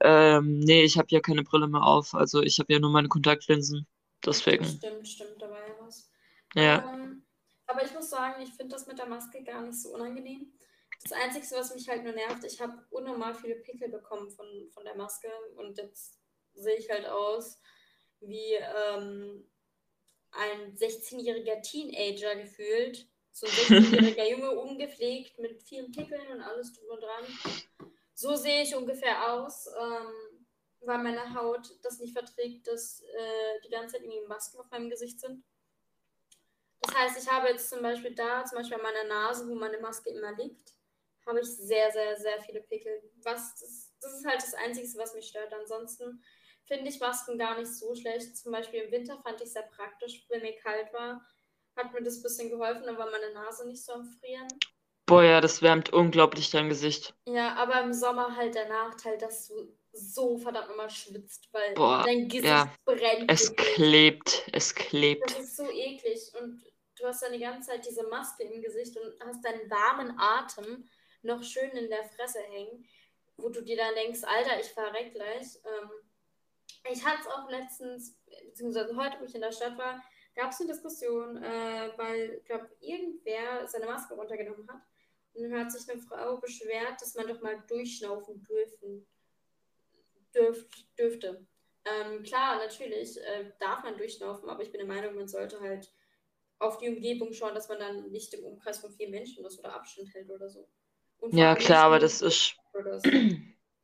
Ähm, 0.00 0.58
nee, 0.60 0.82
ich 0.82 0.98
habe 0.98 1.08
ja 1.10 1.20
keine 1.20 1.44
Brille 1.44 1.68
mehr 1.68 1.82
auf, 1.84 2.14
also 2.14 2.42
ich 2.42 2.58
habe 2.58 2.72
ja 2.72 2.78
nur 2.80 2.90
meine 2.90 3.08
Kontaktlinsen. 3.08 3.86
Deswegen, 4.24 4.64
Stimmt, 4.78 5.08
stimmt, 5.08 5.40
da 5.40 5.48
war 5.50 5.58
ja 5.66 5.74
was. 5.80 6.10
ja. 6.54 6.84
Ähm, 6.94 7.22
aber 7.66 7.84
ich 7.84 7.92
muss 7.94 8.10
sagen, 8.10 8.42
ich 8.42 8.50
finde 8.54 8.74
das 8.74 8.86
mit 8.86 8.98
der 8.98 9.06
Maske 9.06 9.42
gar 9.42 9.62
nicht 9.62 9.80
so 9.80 9.94
unangenehm. 9.94 10.52
Das 11.02 11.12
Einzige, 11.12 11.46
was 11.56 11.74
mich 11.74 11.88
halt 11.88 12.04
nur 12.04 12.12
nervt, 12.12 12.44
ich 12.44 12.60
habe 12.60 12.84
unnormal 12.90 13.34
viele 13.34 13.56
Pickel 13.56 13.88
bekommen 13.88 14.30
von, 14.30 14.70
von 14.70 14.84
der 14.84 14.94
Maske 14.94 15.28
und 15.56 15.76
jetzt 15.78 16.18
sehe 16.54 16.76
ich 16.76 16.88
halt 16.90 17.06
aus 17.06 17.60
wie 18.20 18.54
ähm, 18.54 19.50
ein 20.30 20.76
16-jähriger 20.76 21.60
Teenager 21.62 22.36
gefühlt. 22.36 23.06
So 23.32 23.46
ein 23.46 23.52
16-jähriger 23.82 24.30
Junge, 24.30 24.50
ungepflegt, 24.52 25.38
mit 25.38 25.62
vielen 25.62 25.90
Pickeln 25.90 26.26
und 26.28 26.40
alles 26.40 26.72
drum 26.72 26.88
und 26.90 27.02
dran. 27.02 27.90
So 28.14 28.36
sehe 28.36 28.62
ich 28.62 28.74
ungefähr 28.74 29.32
aus, 29.32 29.66
ähm, 29.66 30.46
weil 30.80 30.98
meine 30.98 31.34
Haut 31.34 31.78
das 31.82 31.98
nicht 31.98 32.12
verträgt, 32.12 32.66
dass 32.68 33.00
äh, 33.00 33.60
die 33.64 33.70
ganze 33.70 33.94
Zeit 33.94 34.02
irgendwie 34.02 34.26
Masken 34.28 34.60
auf 34.60 34.70
meinem 34.70 34.90
Gesicht 34.90 35.18
sind. 35.20 35.42
Das 36.80 36.94
heißt, 36.94 37.22
ich 37.22 37.30
habe 37.30 37.48
jetzt 37.48 37.70
zum 37.70 37.80
Beispiel 37.80 38.14
da, 38.14 38.44
zum 38.44 38.58
Beispiel 38.58 38.76
an 38.76 38.82
meiner 38.82 39.04
Nase, 39.04 39.48
wo 39.48 39.54
meine 39.54 39.78
Maske 39.78 40.10
immer 40.10 40.32
liegt, 40.36 40.74
habe 41.26 41.40
ich 41.40 41.48
sehr, 41.48 41.90
sehr, 41.92 42.16
sehr 42.16 42.40
viele 42.42 42.62
Pickel. 42.62 43.02
Was, 43.22 43.54
das, 43.60 43.92
das 44.00 44.12
ist 44.14 44.26
halt 44.26 44.42
das 44.42 44.54
Einzige, 44.54 44.86
was 44.98 45.14
mich 45.14 45.28
stört. 45.28 45.52
Ansonsten 45.52 46.22
finde 46.64 46.88
ich 46.88 47.00
Masken 47.00 47.38
gar 47.38 47.58
nicht 47.58 47.72
so 47.72 47.94
schlecht. 47.94 48.36
Zum 48.36 48.52
Beispiel 48.52 48.82
im 48.82 48.92
Winter 48.92 49.18
fand 49.22 49.40
ich 49.40 49.46
es 49.48 49.52
sehr 49.52 49.62
praktisch, 49.74 50.24
wenn 50.28 50.42
mir 50.42 50.56
kalt 50.56 50.92
war. 50.92 51.24
Hat 51.76 51.92
mir 51.92 52.02
das 52.02 52.18
ein 52.18 52.22
bisschen 52.22 52.50
geholfen, 52.50 52.84
dann 52.84 52.98
war 52.98 53.10
meine 53.10 53.32
Nase 53.32 53.66
nicht 53.66 53.84
so 53.84 53.92
am 53.92 54.04
Frieren. 54.04 54.48
Boah, 55.06 55.24
ja, 55.24 55.40
das 55.40 55.62
wärmt 55.62 55.92
unglaublich 55.92 56.50
dein 56.50 56.68
Gesicht. 56.68 57.14
Ja, 57.26 57.54
aber 57.56 57.80
im 57.80 57.92
Sommer 57.92 58.36
halt 58.36 58.54
der 58.54 58.68
Nachteil, 58.68 59.18
dass 59.18 59.48
du 59.48 59.76
so 59.92 60.38
verdammt 60.38 60.68
nochmal 60.68 60.90
schwitzt, 60.90 61.48
weil 61.52 61.74
Boah, 61.74 62.02
dein 62.04 62.28
Gesicht 62.28 62.46
ja. 62.46 62.72
brennt. 62.84 63.30
Es 63.30 63.54
klebt, 63.56 64.44
es 64.52 64.74
Das 64.74 64.74
klebt. 64.74 65.30
ist 65.32 65.56
so 65.56 65.70
eklig 65.70 66.30
und 66.40 66.62
du 66.98 67.04
hast 67.06 67.22
dann 67.22 67.32
die 67.32 67.40
ganze 67.40 67.70
Zeit 67.70 67.84
diese 67.86 68.06
Maske 68.08 68.44
im 68.44 68.62
Gesicht 68.62 68.96
und 68.96 69.12
hast 69.26 69.44
deinen 69.44 69.68
warmen 69.70 70.14
Atem 70.18 70.88
noch 71.22 71.42
schön 71.42 71.70
in 71.70 71.88
der 71.88 72.04
Fresse 72.04 72.40
hängen, 72.40 72.86
wo 73.36 73.48
du 73.48 73.62
dir 73.62 73.76
dann 73.76 73.94
denkst, 73.94 74.22
Alter, 74.24 74.60
ich 74.60 74.68
verreck 74.68 75.12
gleich. 75.12 75.58
Ähm, 75.64 75.90
ich 76.90 77.04
hatte 77.04 77.20
es 77.20 77.26
auch 77.26 77.48
letztens, 77.48 78.16
beziehungsweise 78.44 78.96
heute, 78.96 79.20
wo 79.20 79.24
ich 79.24 79.34
in 79.34 79.40
der 79.40 79.52
Stadt 79.52 79.78
war, 79.78 80.02
gab 80.34 80.50
es 80.50 80.60
eine 80.60 80.72
Diskussion, 80.72 81.42
äh, 81.42 81.92
weil, 81.96 82.38
ich 82.38 82.44
glaube, 82.44 82.70
irgendwer 82.80 83.66
seine 83.68 83.86
Maske 83.86 84.14
runtergenommen 84.14 84.68
hat. 84.68 84.82
Und 85.34 85.42
dann 85.44 85.60
hat 85.60 85.72
sich 85.72 85.88
eine 85.90 86.00
Frau 86.00 86.36
beschwert, 86.38 87.00
dass 87.00 87.14
man 87.14 87.28
doch 87.28 87.40
mal 87.40 87.62
durchschnaufen 87.68 88.42
dürfen, 88.42 89.06
dürf, 90.34 90.66
dürfte. 90.98 91.46
Ähm, 91.84 92.22
klar, 92.22 92.58
natürlich 92.58 93.18
äh, 93.20 93.52
darf 93.58 93.82
man 93.82 93.96
durchschnaufen, 93.96 94.48
aber 94.48 94.62
ich 94.62 94.70
bin 94.70 94.78
der 94.78 94.86
Meinung, 94.86 95.14
man 95.14 95.28
sollte 95.28 95.60
halt 95.60 95.90
auf 96.58 96.78
die 96.78 96.88
Umgebung 96.88 97.32
schauen, 97.32 97.54
dass 97.54 97.68
man 97.68 97.80
dann 97.80 98.10
nicht 98.10 98.32
im 98.34 98.44
Umkreis 98.44 98.78
von 98.78 98.92
vier 98.92 99.08
Menschen 99.08 99.44
ist 99.44 99.58
oder 99.58 99.74
Abstand 99.74 100.14
hält 100.14 100.30
oder 100.30 100.48
so. 100.48 100.68
Ja, 101.30 101.54
klar, 101.54 101.84
aber 101.84 101.98
das 101.98 102.20
ist, 102.20 102.56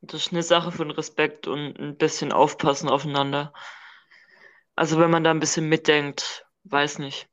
das 0.01 0.21
ist 0.21 0.31
eine 0.31 0.43
Sache 0.43 0.71
von 0.71 0.91
Respekt 0.91 1.47
und 1.47 1.79
ein 1.79 1.97
bisschen 1.97 2.31
aufpassen 2.31 2.89
aufeinander. 2.89 3.53
Also 4.75 4.99
wenn 4.99 5.11
man 5.11 5.23
da 5.23 5.31
ein 5.31 5.39
bisschen 5.39 5.67
mitdenkt, 5.67 6.45
weiß 6.63 6.99
nicht, 6.99 7.27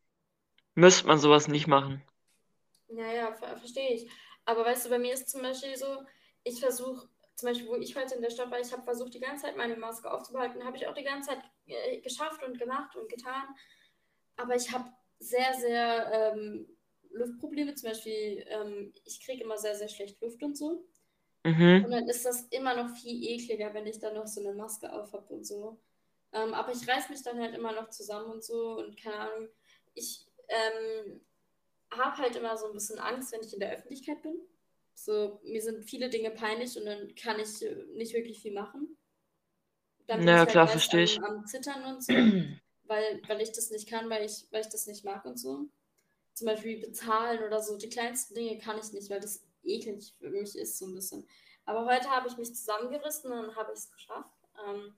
müsste 0.74 1.06
man 1.06 1.18
sowas 1.18 1.48
nicht 1.48 1.66
machen. 1.66 2.02
Ja, 2.88 3.12
ja, 3.12 3.32
ver 3.32 3.56
verstehe 3.56 3.94
ich. 3.94 4.10
Aber 4.44 4.64
weißt 4.64 4.86
du, 4.86 4.90
bei 4.90 4.98
mir 4.98 5.12
ist 5.12 5.28
zum 5.28 5.42
Beispiel 5.42 5.76
so, 5.76 6.04
ich 6.44 6.60
versuche, 6.60 7.08
zum 7.34 7.48
Beispiel, 7.48 7.68
wo 7.68 7.74
ich 7.76 7.94
heute 7.96 8.14
in 8.14 8.22
der 8.22 8.30
Stadt 8.30 8.50
war, 8.50 8.60
ich 8.60 8.72
habe 8.72 8.84
versucht, 8.84 9.12
die 9.14 9.20
ganze 9.20 9.44
Zeit 9.44 9.56
meine 9.56 9.76
Maske 9.76 10.10
aufzubehalten, 10.10 10.64
habe 10.64 10.76
ich 10.76 10.86
auch 10.86 10.94
die 10.94 11.04
ganze 11.04 11.30
Zeit 11.30 11.42
äh, 11.66 11.98
geschafft 12.00 12.42
und 12.42 12.58
gemacht 12.58 12.96
und 12.96 13.08
getan. 13.08 13.44
Aber 14.36 14.54
ich 14.54 14.72
habe 14.72 14.90
sehr, 15.18 15.52
sehr 15.54 16.32
ähm, 16.34 16.75
Luftprobleme, 17.12 17.74
zum 17.74 17.90
Beispiel, 17.90 18.44
ähm, 18.48 18.92
ich 19.04 19.24
kriege 19.24 19.42
immer 19.42 19.58
sehr, 19.58 19.76
sehr 19.76 19.88
schlecht 19.88 20.20
Luft 20.20 20.42
und 20.42 20.56
so. 20.56 20.84
Mhm. 21.44 21.84
Und 21.84 21.90
dann 21.90 22.08
ist 22.08 22.24
das 22.24 22.42
immer 22.50 22.74
noch 22.74 22.96
viel 22.96 23.22
ekliger, 23.22 23.72
wenn 23.72 23.86
ich 23.86 23.98
dann 24.00 24.14
noch 24.14 24.26
so 24.26 24.40
eine 24.40 24.54
Maske 24.54 24.92
auf 24.92 25.12
habe 25.12 25.32
und 25.32 25.46
so. 25.46 25.78
Ähm, 26.32 26.54
aber 26.54 26.72
ich 26.72 26.86
reiß 26.88 27.08
mich 27.08 27.22
dann 27.22 27.40
halt 27.40 27.54
immer 27.54 27.72
noch 27.72 27.90
zusammen 27.90 28.30
und 28.30 28.44
so 28.44 28.78
und 28.78 29.00
keine 29.00 29.16
Ahnung. 29.16 29.48
Ich 29.94 30.26
ähm, 30.48 31.20
habe 31.90 32.16
halt 32.18 32.36
immer 32.36 32.56
so 32.56 32.66
ein 32.66 32.72
bisschen 32.72 32.98
Angst, 32.98 33.32
wenn 33.32 33.42
ich 33.42 33.54
in 33.54 33.60
der 33.60 33.72
Öffentlichkeit 33.72 34.22
bin. 34.22 34.36
So, 34.94 35.40
mir 35.44 35.62
sind 35.62 35.84
viele 35.84 36.08
Dinge 36.08 36.30
peinlich 36.30 36.76
und 36.76 36.86
dann 36.86 37.14
kann 37.14 37.38
ich 37.38 37.62
äh, 37.62 37.76
nicht 37.94 38.14
wirklich 38.14 38.40
viel 38.40 38.52
machen. 38.52 38.96
Dann 40.06 40.20
bin 40.20 40.28
ja, 40.28 40.34
ich 40.34 40.38
halt 40.40 40.50
klar, 40.50 40.68
verstehe 40.68 41.04
ich. 41.04 41.18
Am, 41.18 41.38
am 41.38 41.46
Zittern 41.46 41.84
und 41.84 42.02
so, 42.02 42.12
weil, 42.84 43.20
weil 43.28 43.40
ich 43.40 43.52
das 43.52 43.70
nicht 43.70 43.88
kann, 43.88 44.10
weil 44.10 44.24
ich, 44.24 44.46
weil 44.50 44.62
ich 44.62 44.68
das 44.68 44.86
nicht 44.86 45.04
mag 45.04 45.24
und 45.24 45.38
so. 45.38 45.68
Zum 46.36 46.46
Beispiel 46.46 46.78
bezahlen 46.78 47.42
oder 47.42 47.62
so. 47.62 47.78
Die 47.78 47.88
kleinsten 47.88 48.34
Dinge 48.34 48.58
kann 48.58 48.78
ich 48.78 48.92
nicht, 48.92 49.08
weil 49.08 49.20
das 49.20 49.42
eklig 49.64 50.14
für 50.18 50.28
mich 50.28 50.54
ist, 50.54 50.78
so 50.78 50.86
ein 50.86 50.94
bisschen. 50.94 51.26
Aber 51.64 51.86
heute 51.86 52.10
habe 52.10 52.28
ich 52.28 52.36
mich 52.36 52.54
zusammengerissen 52.54 53.32
und 53.32 53.56
habe 53.56 53.72
es 53.72 53.90
geschafft. 53.90 54.36
Ähm, 54.68 54.94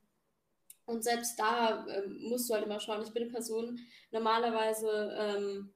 und 0.84 1.04
selbst 1.04 1.38
da 1.38 1.86
ähm, 1.86 2.18
musst 2.22 2.50
du 2.50 2.54
halt 2.54 2.64
immer 2.64 2.80
schauen. 2.80 3.02
Ich 3.02 3.12
bin 3.12 3.22
eine 3.22 3.32
Person, 3.32 3.78
normalerweise 4.10 5.16
ähm, 5.16 5.72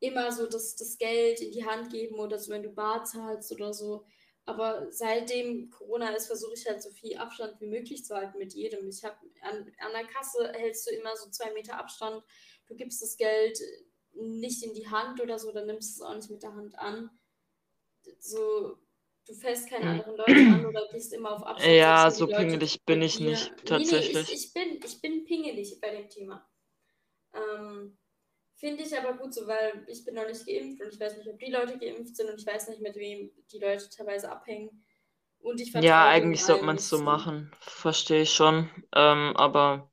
immer 0.00 0.32
so 0.32 0.46
das, 0.46 0.74
das 0.76 0.96
Geld 0.96 1.40
in 1.40 1.52
die 1.52 1.66
Hand 1.66 1.90
geben 1.90 2.18
oder 2.18 2.38
so, 2.38 2.50
wenn 2.50 2.62
du 2.62 2.70
Bar 2.70 3.04
zahlst 3.04 3.52
oder 3.52 3.74
so. 3.74 4.06
Aber 4.46 4.90
seitdem 4.90 5.68
Corona 5.68 6.08
ist, 6.16 6.28
versuche 6.28 6.54
ich 6.54 6.66
halt 6.66 6.82
so 6.82 6.90
viel 6.90 7.18
Abstand 7.18 7.60
wie 7.60 7.66
möglich 7.66 8.06
zu 8.06 8.16
halten 8.16 8.38
mit 8.38 8.54
jedem. 8.54 8.88
Ich 8.88 9.04
habe 9.04 9.18
an, 9.42 9.70
an 9.78 9.92
der 9.92 10.06
Kasse 10.06 10.50
hältst 10.54 10.88
du 10.88 10.94
immer 10.94 11.14
so 11.16 11.28
zwei 11.28 11.52
Meter 11.52 11.78
Abstand. 11.78 12.24
Du 12.66 12.74
gibst 12.74 13.02
das 13.02 13.18
Geld 13.18 13.60
nicht 14.20 14.62
in 14.62 14.74
die 14.74 14.88
Hand 14.88 15.20
oder 15.20 15.38
so, 15.38 15.52
dann 15.52 15.66
nimmst 15.66 15.98
du 15.98 16.02
es 16.04 16.08
auch 16.08 16.14
nicht 16.14 16.30
mit 16.30 16.42
der 16.42 16.54
Hand 16.54 16.78
an. 16.78 17.10
So, 18.18 18.78
du 19.26 19.34
fällst 19.34 19.68
keine 19.68 19.90
anderen 19.90 20.16
Leute 20.16 20.52
an 20.52 20.66
oder 20.66 20.88
gehst 20.92 21.12
immer 21.12 21.32
auf 21.32 21.42
Abstand. 21.42 21.74
Ja, 21.74 22.10
so 22.10 22.26
pingelig 22.26 22.84
bin 22.84 23.02
ich 23.02 23.18
dir. 23.18 23.30
nicht, 23.30 23.52
tatsächlich. 23.66 24.14
Nee, 24.14 24.22
nee, 24.22 24.34
ich, 24.34 24.44
ich, 24.44 24.52
bin, 24.52 24.80
ich 24.84 25.00
bin 25.00 25.24
pingelig 25.24 25.80
bei 25.80 25.90
dem 25.90 26.08
Thema. 26.08 26.48
Ähm, 27.34 27.98
Finde 28.56 28.82
ich 28.82 28.98
aber 28.98 29.16
gut 29.16 29.32
so, 29.32 29.46
weil 29.46 29.84
ich 29.86 30.04
bin 30.04 30.14
noch 30.16 30.26
nicht 30.26 30.44
geimpft 30.44 30.82
und 30.82 30.92
ich 30.92 30.98
weiß 30.98 31.16
nicht, 31.16 31.28
ob 31.28 31.38
die 31.38 31.50
Leute 31.50 31.78
geimpft 31.78 32.16
sind 32.16 32.28
und 32.28 32.40
ich 32.40 32.46
weiß 32.46 32.68
nicht, 32.68 32.80
mit 32.80 32.96
wem 32.96 33.30
die 33.52 33.58
Leute 33.60 33.88
teilweise 33.88 34.32
abhängen. 34.32 34.84
Und 35.40 35.60
ich 35.60 35.72
Ja, 35.72 36.08
eigentlich 36.08 36.42
sollte 36.44 36.64
man 36.64 36.76
es 36.76 36.88
so 36.88 36.98
machen. 36.98 37.52
Verstehe 37.60 38.22
ich 38.22 38.32
schon. 38.32 38.68
Ähm, 38.92 39.36
aber 39.36 39.88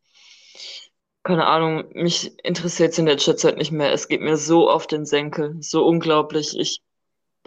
keine 1.25 1.48
Ahnung, 1.48 1.86
mich 1.94 2.38
interessiert 2.46 2.91
es 2.91 3.00
in 3.00 3.08
der 3.08 3.17
Zeit 3.17 3.58
nicht 3.58 3.72
mehr. 3.72 3.91
Es 3.91 4.08
geht 4.08 4.22
mir 4.22 4.38
so 4.38 4.70
auf 4.70 4.86
den 4.86 5.08
Senkel. 5.08 5.55
So 5.60 5.84
unglaublich. 5.84 6.55
Ich 6.58 6.82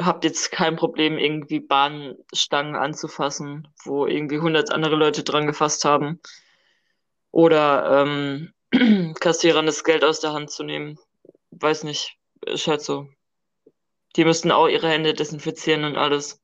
habe 0.00 0.26
jetzt 0.26 0.50
kein 0.50 0.74
Problem, 0.74 1.16
irgendwie 1.16 1.60
Bahnstangen 1.60 2.74
anzufassen, 2.74 3.68
wo 3.84 4.06
irgendwie 4.06 4.40
hundert 4.40 4.72
andere 4.72 4.96
Leute 4.96 5.22
dran 5.22 5.46
gefasst 5.46 5.84
haben. 5.84 6.20
Oder 7.30 8.02
ähm, 8.02 9.14
Kassierern 9.20 9.66
das 9.66 9.84
Geld 9.84 10.02
aus 10.02 10.18
der 10.18 10.32
Hand 10.32 10.50
zu 10.50 10.64
nehmen. 10.64 10.98
Weiß 11.52 11.84
nicht, 11.84 12.18
ist 12.46 12.66
halt 12.66 12.82
so. 12.82 13.06
Die 14.16 14.24
müssten 14.24 14.50
auch 14.50 14.66
ihre 14.66 14.88
Hände 14.88 15.14
desinfizieren 15.14 15.84
und 15.84 15.96
alles. 15.96 16.42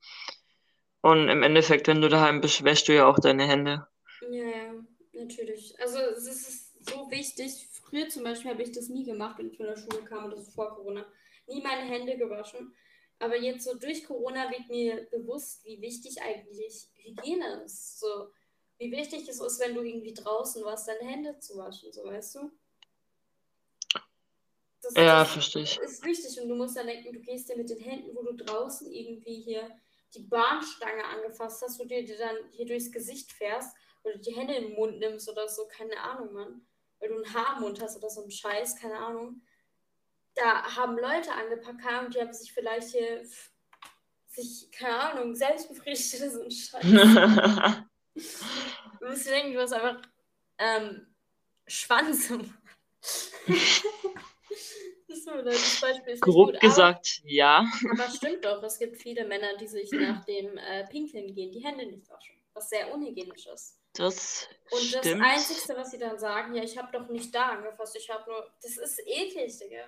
Und 1.00 1.28
im 1.28 1.42
Endeffekt, 1.42 1.88
wenn 1.88 2.00
du 2.00 2.08
daheim 2.08 2.40
bist, 2.40 2.62
wäschst 2.62 2.86
du 2.86 2.94
ja 2.94 3.06
auch 3.06 3.18
deine 3.18 3.48
Hände. 3.48 3.88
Ja, 4.30 4.44
ja, 4.44 4.72
natürlich. 5.12 5.74
Also 5.80 5.98
es 5.98 6.28
ist 6.28 6.63
so 6.88 7.10
wichtig. 7.10 7.68
Früher 7.70 8.08
zum 8.08 8.24
Beispiel 8.24 8.50
habe 8.50 8.62
ich 8.62 8.72
das 8.72 8.88
nie 8.88 9.04
gemacht, 9.04 9.38
wenn 9.38 9.50
ich 9.50 9.56
von 9.56 9.66
der 9.66 9.76
Schule 9.76 10.04
kam 10.04 10.26
oder 10.26 10.40
so 10.40 10.50
vor 10.50 10.74
Corona. 10.74 11.06
Nie 11.46 11.62
meine 11.62 11.82
Hände 11.82 12.16
gewaschen. 12.16 12.74
Aber 13.18 13.36
jetzt 13.36 13.64
so 13.64 13.74
durch 13.74 14.04
Corona 14.04 14.50
wird 14.50 14.68
mir 14.68 15.06
bewusst, 15.10 15.64
wie 15.64 15.80
wichtig 15.80 16.20
eigentlich 16.22 16.88
Hygiene 16.94 17.62
ist. 17.64 18.00
So, 18.00 18.30
wie 18.78 18.90
wichtig 18.90 19.28
es 19.28 19.40
ist, 19.40 19.60
wenn 19.60 19.74
du 19.74 19.82
irgendwie 19.82 20.14
draußen 20.14 20.64
warst, 20.64 20.88
deine 20.88 21.08
Hände 21.08 21.38
zu 21.38 21.56
waschen, 21.56 21.92
so 21.92 22.04
weißt 22.04 22.34
du? 22.36 22.50
Das, 24.82 24.94
ja, 24.96 25.20
das 25.20 25.32
verstehe 25.32 25.62
ich. 25.62 25.78
ist 25.78 26.04
wichtig 26.04 26.38
und 26.42 26.48
du 26.48 26.56
musst 26.56 26.76
dann 26.76 26.86
denken, 26.86 27.12
du 27.12 27.20
gehst 27.20 27.48
dir 27.48 27.56
mit 27.56 27.70
den 27.70 27.80
Händen, 27.80 28.14
wo 28.14 28.22
du 28.22 28.34
draußen 28.34 28.92
irgendwie 28.92 29.40
hier 29.40 29.70
die 30.14 30.22
Bahnstange 30.22 31.04
angefasst 31.04 31.62
hast, 31.62 31.78
wo 31.78 31.84
du 31.84 32.02
dir 32.02 32.18
dann 32.18 32.36
hier 32.50 32.66
durchs 32.66 32.92
Gesicht 32.92 33.32
fährst 33.32 33.74
oder 34.02 34.18
die 34.18 34.34
Hände 34.34 34.54
in 34.54 34.64
den 34.64 34.74
Mund 34.74 34.98
nimmst 34.98 35.28
oder 35.30 35.48
so, 35.48 35.66
keine 35.66 35.98
Ahnung, 35.98 36.34
Mann. 36.34 36.66
Weil 37.04 37.10
du 37.10 37.22
einen 37.22 37.34
Haarmund 37.34 37.82
hast 37.82 37.98
oder 37.98 38.08
so 38.08 38.24
ein 38.24 38.30
Scheiß, 38.30 38.76
keine 38.80 38.96
Ahnung 38.96 39.42
da 40.34 40.76
haben 40.76 40.98
Leute 40.98 41.32
angepackt 41.32 42.04
und 42.04 42.14
die 42.14 42.20
haben 42.20 42.32
sich 42.32 42.52
vielleicht 42.52 42.88
hier 42.88 43.24
sich, 44.26 44.70
keine 44.72 44.98
Ahnung, 44.98 45.34
selbst 45.34 45.68
befriedigt 45.68 46.14
oder 46.16 46.30
so 46.30 46.42
ein 46.42 46.50
Scheiß. 46.50 46.82
du 49.00 49.06
musst 49.06 49.26
dir 49.26 49.30
denken, 49.30 49.52
du 49.52 49.60
hast 49.60 49.72
einfach 49.72 50.02
ähm, 50.58 51.14
Schwanz 51.66 52.30
im 52.30 52.52
das 55.44 55.80
Beispiel 55.80 56.14
ist 56.14 56.22
Grob 56.22 56.52
gut, 56.52 56.60
gesagt, 56.60 57.20
aber, 57.20 57.30
ja. 57.30 57.64
Aber 57.92 58.10
stimmt 58.10 58.44
doch, 58.44 58.62
es 58.62 58.78
gibt 58.78 59.00
viele 59.00 59.24
Männer, 59.26 59.56
die 59.56 59.66
sich 59.66 59.90
nach 59.92 60.24
dem 60.24 60.58
äh, 60.58 60.86
Pinkeln 60.88 61.32
gehen, 61.34 61.52
die 61.52 61.64
Hände 61.64 61.86
nicht 61.86 62.08
waschen, 62.10 62.34
was 62.54 62.68
sehr 62.70 62.92
unhygienisch 62.92 63.46
ist. 63.46 63.78
Das 63.94 64.48
Und 64.70 64.80
stimmt. 64.80 65.04
das 65.04 65.20
Einzige, 65.20 65.76
was 65.76 65.90
sie 65.90 65.98
dann 65.98 66.18
sagen, 66.18 66.54
ja, 66.54 66.62
ich 66.62 66.76
habe 66.76 66.90
doch 66.92 67.08
nicht 67.08 67.34
da 67.34 67.50
angefasst, 67.50 67.96
ich 67.96 68.10
habe 68.10 68.28
nur, 68.30 68.50
das 68.62 68.76
ist 68.76 69.00
eklig, 69.06 69.58
Digga. 69.58 69.86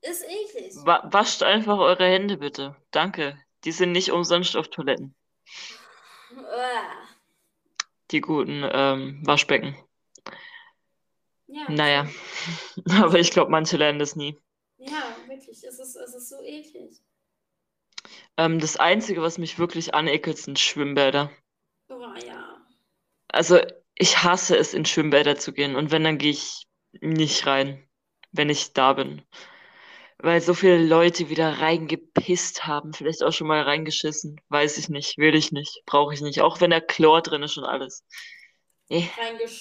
Ist 0.00 0.24
eklig. 0.24 0.74
Wa 0.84 1.02
wascht 1.10 1.42
einfach 1.42 1.78
eure 1.78 2.06
Hände 2.06 2.36
bitte. 2.36 2.76
Danke. 2.92 3.36
Die 3.64 3.72
sind 3.72 3.92
nicht 3.92 4.12
umsonst 4.12 4.56
auf 4.56 4.68
Toiletten. 4.68 5.14
Die 8.12 8.20
guten 8.20 8.64
ähm, 8.70 9.20
Waschbecken. 9.26 9.76
Ja, 11.48 11.64
naja. 11.68 12.08
Aber 13.02 13.18
ich 13.18 13.32
glaube, 13.32 13.50
manche 13.50 13.76
lernen 13.76 13.98
das 13.98 14.14
nie. 14.14 14.38
Ja, 14.76 15.16
wirklich. 15.26 15.64
Es 15.64 15.78
ist, 15.80 15.96
es 15.96 16.14
ist 16.14 16.28
so 16.28 16.40
eklig. 16.42 17.02
Ähm, 18.36 18.60
das 18.60 18.76
Einzige, 18.76 19.20
was 19.20 19.38
mich 19.38 19.58
wirklich 19.58 19.94
anekelt, 19.94 20.38
sind 20.38 20.60
Schwimmbäder. 20.60 21.30
Also, 23.28 23.60
ich 23.94 24.22
hasse 24.22 24.56
es, 24.56 24.74
in 24.74 24.84
Schwimmbäder 24.84 25.36
zu 25.36 25.52
gehen. 25.52 25.76
Und 25.76 25.90
wenn, 25.90 26.04
dann 26.04 26.18
gehe 26.18 26.30
ich 26.30 26.66
nicht 27.00 27.46
rein, 27.46 27.88
wenn 28.32 28.50
ich 28.50 28.72
da 28.72 28.92
bin 28.94 29.22
weil 30.18 30.40
so 30.40 30.52
viele 30.52 30.84
Leute 30.84 31.28
wieder 31.28 31.60
reingepisst 31.60 32.66
haben, 32.66 32.92
vielleicht 32.92 33.22
auch 33.22 33.32
schon 33.32 33.46
mal 33.46 33.62
reingeschissen. 33.62 34.40
Weiß 34.48 34.76
ich 34.78 34.88
nicht, 34.88 35.16
will 35.16 35.34
ich 35.34 35.52
nicht, 35.52 35.82
brauche 35.86 36.12
ich 36.12 36.20
nicht. 36.20 36.40
Auch 36.40 36.60
wenn 36.60 36.70
da 36.70 36.80
Chlor 36.80 37.22
drin 37.22 37.42
ist 37.44 37.56
und 37.56 37.64
alles. 37.64 38.04
Nee, 38.88 39.08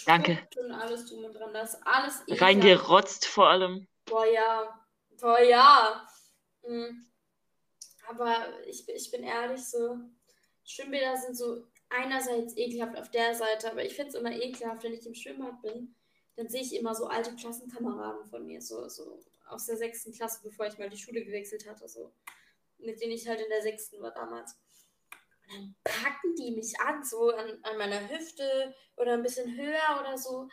danke. 0.05 0.47
und 0.57 0.71
alles 0.71 1.05
drum 1.09 1.25
und 1.25 1.33
dran. 1.33 1.53
Das 1.53 1.75
ist 1.75 1.81
alles 1.85 2.21
ekelhaft. 2.21 2.41
Reingerotzt 2.41 3.27
vor 3.27 3.49
allem. 3.49 3.87
Boah, 4.05 4.25
ja. 4.25 4.81
Boah, 5.19 5.41
ja. 5.41 6.07
Mhm. 6.65 7.05
Aber 8.07 8.47
ich, 8.65 8.87
ich 8.87 9.11
bin 9.11 9.23
ehrlich, 9.23 9.63
so 9.69 9.99
Schwimmbäder 10.63 11.17
sind 11.17 11.35
so 11.35 11.67
einerseits 11.89 12.55
ekelhaft 12.57 12.97
auf 12.97 13.09
der 13.11 13.33
Seite, 13.35 13.71
aber 13.71 13.83
ich 13.85 13.95
finde 13.95 14.09
es 14.09 14.15
immer 14.15 14.31
ekelhaft, 14.31 14.83
wenn 14.83 14.93
ich 14.93 15.05
im 15.05 15.15
Schwimmbad 15.15 15.61
bin, 15.61 15.95
dann 16.35 16.49
sehe 16.49 16.61
ich 16.61 16.75
immer 16.75 16.93
so 16.93 17.07
alte 17.07 17.35
Klassenkameraden 17.35 18.25
von 18.25 18.45
mir, 18.45 18.61
so, 18.61 18.87
so 18.89 19.19
aus 19.47 19.65
der 19.65 19.77
sechsten 19.77 20.11
Klasse, 20.13 20.41
bevor 20.43 20.67
ich 20.67 20.77
mal 20.77 20.89
die 20.89 20.97
Schule 20.97 21.23
gewechselt 21.23 21.67
hatte, 21.67 21.87
so, 21.87 22.11
mit 22.77 23.01
denen 23.01 23.13
ich 23.13 23.27
halt 23.27 23.41
in 23.41 23.49
der 23.49 23.61
sechsten 23.61 24.01
war 24.01 24.11
damals. 24.11 24.55
Und 25.49 25.53
dann 25.53 25.75
packen 25.83 26.35
die 26.35 26.51
mich 26.51 26.79
an, 26.79 27.03
so 27.03 27.29
an, 27.31 27.57
an 27.63 27.77
meiner 27.77 28.09
Hüfte 28.09 28.75
oder 28.97 29.13
ein 29.13 29.23
bisschen 29.23 29.55
höher 29.57 29.99
oder 29.99 30.17
so. 30.17 30.49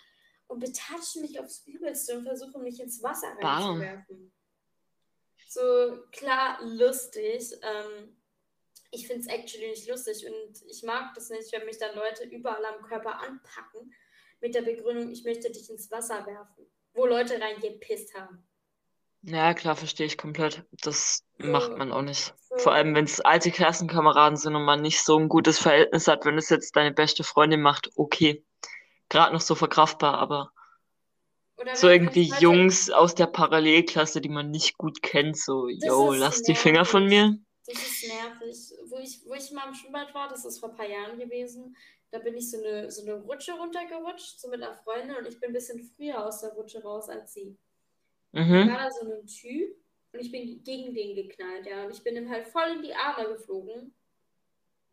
und 0.47 0.61
betatschen 0.61 1.23
mich 1.23 1.41
aufs 1.41 1.67
Übelste 1.67 2.17
und 2.17 2.25
versuchen 2.25 2.63
mich 2.63 2.81
ins 2.81 3.03
Wasser 3.03 3.35
Bam. 3.41 3.65
reinzuwerfen. 3.65 4.33
So 5.49 6.03
klar 6.13 6.59
lustig. 6.63 7.53
Ähm, 7.63 8.17
ich 8.95 9.07
finde 9.07 9.23
es 9.23 9.27
actually 9.29 9.69
nicht 9.71 9.89
lustig 9.89 10.25
und 10.27 10.63
ich 10.69 10.83
mag 10.83 11.15
das 11.15 11.31
nicht, 11.31 11.53
wenn 11.53 11.67
mich 11.67 11.79
dann 11.79 11.95
Leute 11.97 12.25
überall 12.25 12.65
am 12.65 12.83
Körper 12.83 13.21
anpacken 13.21 13.93
mit 14.41 14.55
der 14.55 14.63
Begründung, 14.63 15.11
ich 15.11 15.25
möchte 15.25 15.51
dich 15.51 15.71
ins 15.71 15.91
Wasser 15.91 16.27
werfen, 16.27 16.67
wo 16.95 17.07
Leute 17.07 17.41
reingepisst 17.41 18.15
haben. 18.15 18.47
Ja, 19.23 19.55
klar, 19.55 19.75
verstehe 19.75 20.07
ich 20.07 20.19
komplett. 20.19 20.65
Das 20.83 21.25
So, 21.39 21.47
macht 21.47 21.77
man 21.79 21.93
auch 21.93 22.03
nicht. 22.03 22.35
so, 22.49 22.57
Vor 22.57 22.73
allem, 22.73 22.95
wenn 22.95 23.07
es 23.07 23.21
alte 23.21 23.51
Klassenkameraden 23.51 24.37
sind 24.37 24.55
und 24.55 24.65
man 24.65 24.83
nicht 24.83 25.03
so 25.03 25.19
ein 25.19 25.29
gutes 25.29 25.59
Verhältnis 25.59 26.09
hat, 26.09 26.25
wenn 26.27 26.37
es 26.39 26.51
jetzt 26.51 26.77
deine 26.77 26.93
beste 26.93 27.25
Freundin 27.25 27.63
macht, 27.63 27.91
okay. 27.97 28.45
Gerade 29.09 29.33
noch 29.33 29.41
so 29.41 29.55
verkraftbar, 29.55 30.19
aber 30.19 30.51
oder 31.57 31.75
so 31.77 31.89
irgendwie 31.89 32.33
Jungs 32.39 32.91
aus 32.91 33.15
der 33.15 33.27
Parallelklasse, 33.27 34.21
die 34.21 34.29
man 34.29 34.51
nicht 34.51 34.77
gut 34.77 35.03
kennt, 35.03 35.37
so, 35.39 35.69
yo, 35.69 36.13
lass 36.13 36.43
die 36.43 36.55
Finger 36.55 36.85
von 36.85 37.07
mir. 37.07 37.37
Das 37.67 37.77
ist 37.77 38.07
nervig. 38.09 38.75
Wo 38.87 38.99
ich, 38.99 39.25
wo 39.27 39.35
ich 39.35 39.51
mal 39.53 39.69
im 39.69 39.75
Schwimmbad 39.75 40.15
war, 40.15 40.29
das 40.29 40.45
ist 40.45 40.59
vor 40.59 40.71
ein 40.71 40.77
paar 40.77 40.89
Jahren 40.89 41.19
gewesen, 41.19 41.77
da 42.11 42.19
bin 42.19 42.37
ich 42.37 42.51
so 42.51 42.59
eine, 42.59 42.91
so 42.91 43.03
eine 43.03 43.15
Rutsche 43.23 43.53
runtergerutscht, 43.55 44.39
so 44.41 44.49
mit 44.49 44.63
einer 44.63 44.75
Freundin 44.75 45.17
und 45.17 45.27
ich 45.27 45.41
bin 45.41 45.51
ein 45.51 45.55
bisschen 45.55 45.83
früher 45.83 46.25
aus 46.25 46.41
der 46.41 46.51
Rutsche 46.53 46.83
raus 46.83 47.09
als 47.09 47.33
sie. 47.35 47.57
Mhm. 48.33 48.69
war 48.69 48.79
da 48.79 48.91
so 48.91 49.11
ein 49.13 49.27
Typ 49.27 49.77
und 50.13 50.21
ich 50.21 50.31
bin 50.31 50.63
gegen 50.63 50.95
den 50.95 51.15
geknallt, 51.17 51.67
ja. 51.67 51.85
Und 51.85 51.93
ich 51.93 52.03
bin 52.03 52.17
ihm 52.17 52.29
halt 52.31 52.47
voll 52.47 52.69
in 52.77 52.83
die 52.83 52.95
Arme 52.95 53.29
geflogen. 53.29 53.95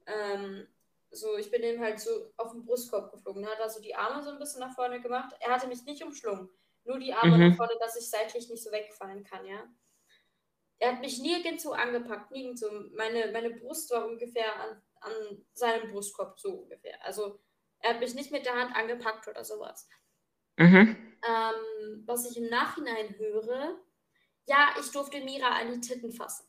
Ähm, 0.07 0.67
so, 1.11 1.37
ich 1.37 1.51
bin 1.51 1.61
ihm 1.63 1.79
halt 1.79 1.99
so 1.99 2.31
auf 2.37 2.51
den 2.51 2.63
Brustkorb 2.63 3.11
geflogen. 3.11 3.45
Hat 3.45 3.59
also 3.59 3.81
die 3.81 3.93
Arme 3.95 4.23
so 4.23 4.29
ein 4.31 4.39
bisschen 4.39 4.61
nach 4.61 4.73
vorne 4.73 5.01
gemacht. 5.01 5.35
Er 5.39 5.51
hatte 5.53 5.67
mich 5.67 5.83
nicht 5.83 6.03
umschlungen. 6.03 6.49
Nur 6.85 6.97
die 6.99 7.13
Arme 7.13 7.37
Mhm. 7.37 7.49
nach 7.49 7.55
vorne, 7.57 7.73
dass 7.79 7.95
ich 7.97 8.09
seitlich 8.09 8.49
nicht 8.49 8.63
so 8.63 8.71
wegfallen 8.71 9.23
kann, 9.23 9.45
ja. 9.45 9.63
Er 10.81 10.93
hat 10.93 11.01
mich 11.01 11.19
nirgendwo 11.19 11.73
angepackt, 11.73 12.31
nirgendwo. 12.31 12.65
Meine, 12.95 13.31
meine 13.31 13.51
Brust 13.51 13.91
war 13.91 14.07
ungefähr 14.07 14.51
an, 14.59 14.81
an 15.01 15.45
seinem 15.53 15.91
Brustkorb, 15.91 16.39
so 16.39 16.63
ungefähr. 16.63 16.97
Also 17.05 17.39
er 17.81 17.91
hat 17.91 17.99
mich 17.99 18.15
nicht 18.15 18.31
mit 18.31 18.47
der 18.47 18.55
Hand 18.55 18.75
angepackt 18.75 19.27
oder 19.27 19.43
sowas. 19.43 19.87
Mhm. 20.57 20.97
Ähm, 21.23 22.03
was 22.07 22.29
ich 22.29 22.35
im 22.35 22.49
Nachhinein 22.49 23.15
höre, 23.19 23.79
ja, 24.47 24.69
ich 24.79 24.91
durfte 24.91 25.23
Mira 25.23 25.49
an 25.49 25.71
die 25.71 25.87
Titten 25.87 26.11
fassen. 26.11 26.47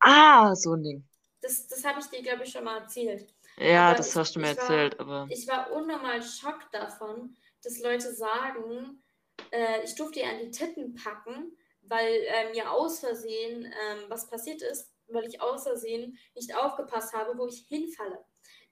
Ah, 0.00 0.54
so 0.54 0.72
ein 0.72 0.82
Ding. 0.82 1.08
Das, 1.42 1.68
das 1.68 1.84
habe 1.84 2.00
ich 2.00 2.06
dir, 2.06 2.22
glaube 2.22 2.44
ich, 2.44 2.52
schon 2.52 2.64
mal 2.64 2.78
erzählt. 2.78 3.34
Ja, 3.58 3.88
Aber 3.88 3.98
das 3.98 4.16
hast 4.16 4.34
du 4.34 4.40
mir 4.40 4.52
ich, 4.52 4.56
war, 4.56 4.62
erzählt, 4.62 4.98
aber 4.98 5.26
ich 5.28 5.46
war 5.46 5.72
unnormal 5.72 6.22
schockt 6.22 6.72
davon, 6.72 7.36
dass 7.62 7.80
Leute 7.80 8.14
sagen, 8.14 9.02
äh, 9.50 9.84
ich 9.84 9.94
durfte 9.94 10.20
ihr 10.20 10.30
an 10.30 10.38
die 10.38 10.50
Titten 10.50 10.94
packen, 10.94 11.54
weil 11.88 12.14
äh, 12.14 12.50
mir 12.50 12.70
aus 12.70 13.00
Versehen 13.00 13.64
ähm, 13.64 14.04
was 14.08 14.28
passiert 14.28 14.62
ist, 14.62 14.92
weil 15.08 15.26
ich 15.26 15.40
aus 15.40 15.64
Versehen 15.64 16.18
nicht 16.34 16.54
aufgepasst 16.54 17.12
habe, 17.12 17.36
wo 17.38 17.46
ich 17.46 17.64
hinfalle. 17.68 18.24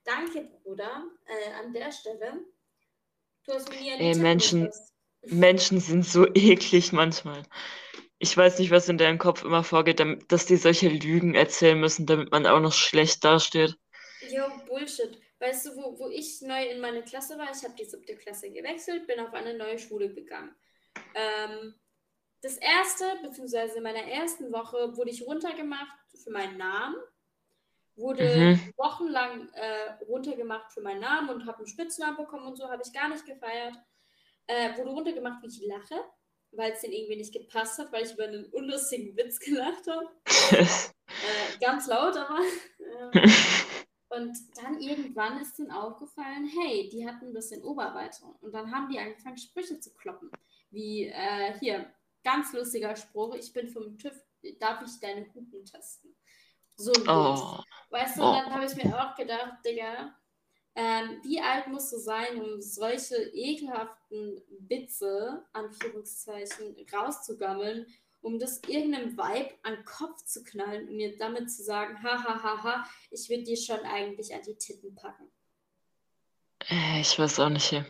Danke, 0.05 0.49
Bruder, 0.63 1.05
äh, 1.27 1.53
an 1.65 1.73
der 1.73 1.91
Stelle. 1.91 2.45
Du 3.45 3.53
hast 3.53 3.69
mir 3.71 3.77
nie 3.77 3.85
die 3.85 3.91
ey, 3.91 4.13
Titten 4.13 4.23
Menschen, 4.23 4.65
gefasst. 4.65 4.95
Menschen 5.23 5.81
sind 5.81 6.05
so 6.05 6.27
eklig 6.35 6.93
manchmal. 6.93 7.43
Ich 8.19 8.37
weiß 8.37 8.59
nicht, 8.59 8.71
was 8.71 8.89
in 8.89 8.99
deinem 8.99 9.19
Kopf 9.19 9.45
immer 9.45 9.63
vorgeht, 9.63 10.01
damit, 10.01 10.31
dass 10.33 10.47
die 10.47 10.57
solche 10.57 10.89
Lügen 10.89 11.35
erzählen 11.35 11.79
müssen, 11.79 12.07
damit 12.07 12.31
man 12.31 12.47
auch 12.47 12.61
noch 12.61 12.73
schlecht 12.73 13.25
dasteht. 13.25 13.77
Jo, 14.31 14.45
Bullshit. 14.67 15.21
Weißt 15.39 15.67
du, 15.67 15.77
wo, 15.77 15.99
wo 15.99 16.09
ich 16.09 16.41
neu 16.41 16.67
in 16.67 16.81
meine 16.81 17.03
Klasse 17.03 17.37
war? 17.37 17.51
Ich 17.55 17.63
habe 17.63 17.75
die 17.79 17.85
siebte 17.85 18.17
Klasse 18.17 18.51
gewechselt, 18.51 19.07
bin 19.07 19.21
auf 19.21 19.35
eine 19.35 19.55
neue 19.55 19.79
Schule 19.79 20.13
gegangen. 20.13 20.55
Ähm, 21.15 21.75
das 22.43 22.57
erste, 22.59 23.05
beziehungsweise 23.23 23.77
in 23.79 23.83
meiner 23.83 24.05
ersten 24.05 24.53
Woche, 24.53 24.97
wurde 24.97 25.11
ich 25.11 25.27
runtergemacht 25.27 25.99
für 26.23 26.31
meinen 26.31 26.57
Namen. 26.59 26.97
Wurde 27.97 28.25
Mhm. 28.55 28.73
wochenlang 28.77 29.49
äh, 29.55 29.93
runtergemacht 30.07 30.71
für 30.73 30.83
meinen 30.83 31.01
Namen 31.01 31.31
und 31.31 31.47
habe 31.47 31.59
einen 31.59 31.67
Spitznamen 31.67 32.17
bekommen 32.19 32.47
und 32.47 32.57
so, 32.57 32.69
habe 32.69 32.83
ich 32.85 32.93
gar 32.93 33.09
nicht 33.09 33.25
gefeiert. 33.25 33.75
Äh, 34.47 34.77
wurde 34.77 34.91
runtergemacht, 34.91 35.43
wie 35.43 35.49
ich 35.49 35.63
lache, 35.67 36.05
weil 36.53 36.73
es 36.73 36.81
denen 36.83 36.93
irgendwie 36.93 37.17
nicht 37.17 37.33
gepasst 37.33 37.79
hat, 37.79 37.91
weil 37.93 38.05
ich 38.05 38.13
über 38.13 38.25
einen 38.25 38.47
unlustigen 38.53 39.17
Witz 39.17 39.39
gelacht 39.41 39.87
habe. 39.89 40.09
Äh, 41.09 41.59
ganz 41.61 41.87
laut, 41.87 42.17
aber. 42.17 42.41
ähm, 42.81 43.33
und 44.09 44.37
dann 44.57 44.81
irgendwann 44.81 45.41
ist 45.41 45.59
denen 45.59 45.71
aufgefallen, 45.71 46.47
hey, 46.61 46.89
die 46.91 47.07
hatten 47.09 47.27
ein 47.29 47.33
bisschen 47.33 47.63
Oberweite. 47.63 48.25
Und 48.41 48.53
dann 48.53 48.71
haben 48.75 48.89
die 48.91 48.99
angefangen, 48.99 49.39
Sprüche 49.39 49.81
zu 49.81 49.95
kloppen. 49.95 50.31
Wie 50.71 51.07
äh, 51.07 51.59
hier, 51.61 51.91
ganz 52.27 52.53
lustiger 52.53 52.97
Spruch, 52.97 53.37
ich 53.37 53.53
bin 53.53 53.69
vom 53.69 53.97
TÜV, 53.97 54.13
darf 54.59 54.83
ich 54.83 54.99
deine 55.01 55.33
Hupen 55.33 55.65
testen? 55.65 56.13
So 56.77 56.91
Witz. 56.91 57.09
Oh, 57.09 57.61
Weißt 57.91 58.17
du, 58.17 58.23
oh. 58.23 58.33
dann 58.33 58.53
habe 58.53 58.65
ich 58.65 58.75
mir 58.75 58.93
auch 58.99 59.15
gedacht, 59.15 59.65
Digga, 59.65 60.13
ähm, 60.75 61.21
wie 61.23 61.41
alt 61.41 61.69
musst 61.69 61.93
du 61.93 61.99
sein, 61.99 62.43
um 62.43 62.61
solche 62.61 63.15
ekelhaften 63.33 64.43
Witze, 64.59 65.47
Anführungszeichen, 65.53 66.77
rauszugammeln, 66.93 67.87
um 68.23 68.41
das 68.41 68.61
irgendeinem 68.65 69.17
Vibe 69.17 69.55
an 69.63 69.77
den 69.77 69.85
Kopf 69.85 70.25
zu 70.25 70.43
knallen 70.43 70.89
und 70.89 70.97
mir 70.97 71.17
damit 71.17 71.49
zu 71.49 71.63
sagen, 71.63 72.03
ha, 72.03 72.25
ha, 72.25 72.43
ha, 72.43 72.63
ha, 72.65 72.91
ich 73.13 73.31
würde 73.31 73.45
dir 73.45 73.57
schon 73.57 73.81
eigentlich 73.81 74.35
an 74.35 74.43
die 74.43 74.57
Titten 74.57 74.97
packen. 74.97 75.31
Äh, 76.69 77.01
ich 77.01 77.17
weiß 77.17 77.39
auch 77.39 77.51
nicht 77.51 77.69
hier. 77.69 77.87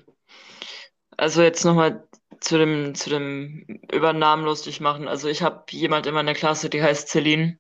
Also 1.17 1.41
jetzt 1.41 1.65
nochmal 1.65 2.07
zu 2.41 2.59
dem, 2.59 2.95
zu 2.95 3.11
dem 3.11 3.67
Übernamen 3.93 4.45
lustig 4.45 4.81
machen. 4.81 5.09
Also 5.09 5.29
ich 5.29 5.43
habe 5.43 5.65
jemand 5.71 6.07
in 6.07 6.15
meiner 6.15 6.35
Klasse, 6.35 6.71
die 6.71 6.83
heißt 6.83 7.09
Celine. 7.09 7.59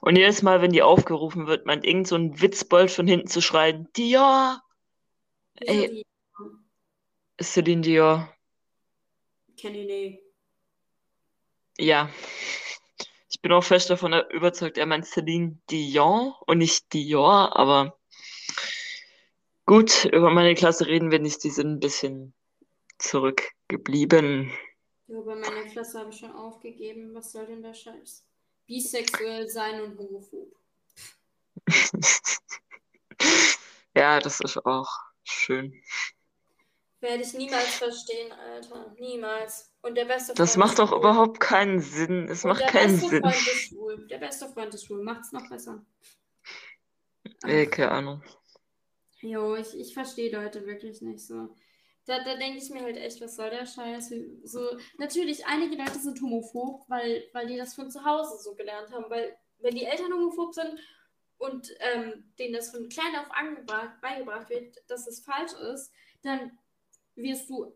Und 0.00 0.16
jedes 0.16 0.42
Mal, 0.42 0.60
wenn 0.62 0.72
die 0.72 0.82
aufgerufen 0.82 1.46
wird, 1.46 1.66
meint 1.66 1.84
irgend 1.84 2.08
so 2.08 2.16
ein 2.16 2.40
Witzbold 2.40 2.90
von 2.90 3.06
hinten 3.06 3.28
zu 3.28 3.40
schreien, 3.40 3.88
Dior! 3.96 4.62
Ey? 5.60 6.04
Celine 7.40 7.82
Dior. 7.82 8.34
Kenn 9.58 9.74
ich 9.74 9.86
nicht. 9.86 10.22
Ja. 11.78 12.10
Ich 13.30 13.40
bin 13.40 13.52
auch 13.52 13.64
fest 13.64 13.90
davon 13.90 14.12
überzeugt, 14.30 14.78
er 14.78 14.86
meint 14.86 15.06
Celine 15.06 15.58
Dion 15.70 16.32
und 16.46 16.58
nicht 16.58 16.92
Dior, 16.92 17.56
aber 17.56 17.98
gut, 19.66 20.04
über 20.04 20.30
meine 20.30 20.54
Klasse 20.54 20.86
reden 20.86 21.10
wir 21.10 21.18
nicht, 21.18 21.42
die 21.42 21.50
sind 21.50 21.68
ein 21.72 21.80
bisschen 21.80 22.34
zurückgeblieben. 22.98 24.50
Jo, 25.06 25.22
bei 25.24 25.34
meiner 25.34 25.64
Klasse 25.64 25.98
habe 26.00 26.10
ich 26.10 26.18
schon 26.18 26.32
aufgegeben. 26.32 27.14
Was 27.14 27.32
soll 27.32 27.46
denn 27.46 27.62
der 27.62 27.74
Scheiß? 27.74 28.24
Bisexuell 28.66 29.48
sein 29.48 29.80
und 29.82 29.98
homophob. 29.98 30.54
Ja, 33.96 34.18
das 34.18 34.40
ist 34.40 34.56
auch 34.66 34.88
schön. 35.22 35.72
Werde 37.00 37.22
ich 37.22 37.32
niemals 37.34 37.76
verstehen, 37.76 38.32
Alter. 38.32 38.94
Niemals. 38.98 39.70
Und 39.82 39.94
der 39.94 40.06
beste 40.06 40.34
Das 40.34 40.56
Freund 40.56 40.58
macht 40.58 40.70
ist 40.72 40.78
doch 40.80 40.92
überhaupt 40.92 41.38
keinen 41.38 41.80
Sinn. 41.80 42.28
Es 42.28 42.44
Und 42.44 42.50
macht 42.50 42.62
der 42.62 42.70
keinen 42.70 42.92
beste 42.92 43.08
Sinn. 43.10 43.22
Freund 43.22 43.36
ist 43.36 43.68
schwul. 43.68 44.06
Der 44.08 44.18
beste 44.18 44.48
Freund 44.48 44.74
ist 44.74 44.86
schwul. 44.86 45.02
Macht's 45.04 45.30
noch 45.32 45.48
besser. 45.48 45.84
Ey, 47.44 47.68
Ach, 47.68 47.70
keine 47.70 47.90
Ahnung. 47.92 48.22
jo, 49.20 49.54
ich, 49.56 49.78
ich 49.78 49.94
verstehe 49.94 50.32
Leute 50.36 50.66
wirklich 50.66 51.00
nicht 51.02 51.20
so. 51.20 51.54
Da, 52.06 52.22
da 52.22 52.36
denke 52.36 52.58
ich 52.58 52.68
mir 52.70 52.82
halt 52.82 52.98
echt, 52.98 53.20
was 53.20 53.36
soll 53.36 53.50
der 53.50 53.66
Scheiß? 53.66 54.12
So, 54.44 54.76
natürlich, 54.98 55.46
einige 55.46 55.76
Leute 55.76 55.98
sind 55.98 56.20
homophob, 56.20 56.84
weil, 56.88 57.24
weil 57.32 57.46
die 57.46 57.56
das 57.56 57.74
von 57.74 57.90
zu 57.90 58.04
Hause 58.04 58.38
so 58.42 58.54
gelernt 58.54 58.92
haben. 58.92 59.08
Weil, 59.08 59.36
wenn 59.60 59.74
die 59.74 59.84
Eltern 59.84 60.12
homophob 60.12 60.52
sind 60.52 60.78
und 61.38 61.74
ähm, 61.80 62.30
denen 62.38 62.54
das 62.54 62.70
von 62.70 62.88
klein 62.88 63.16
auf 63.16 63.30
angebracht, 63.30 64.00
beigebracht 64.02 64.50
wird, 64.50 64.76
dass 64.88 65.06
es 65.06 65.24
falsch 65.24 65.52
ist, 65.72 65.92
dann 66.22 66.58
wirst 67.14 67.48
du 67.48 67.74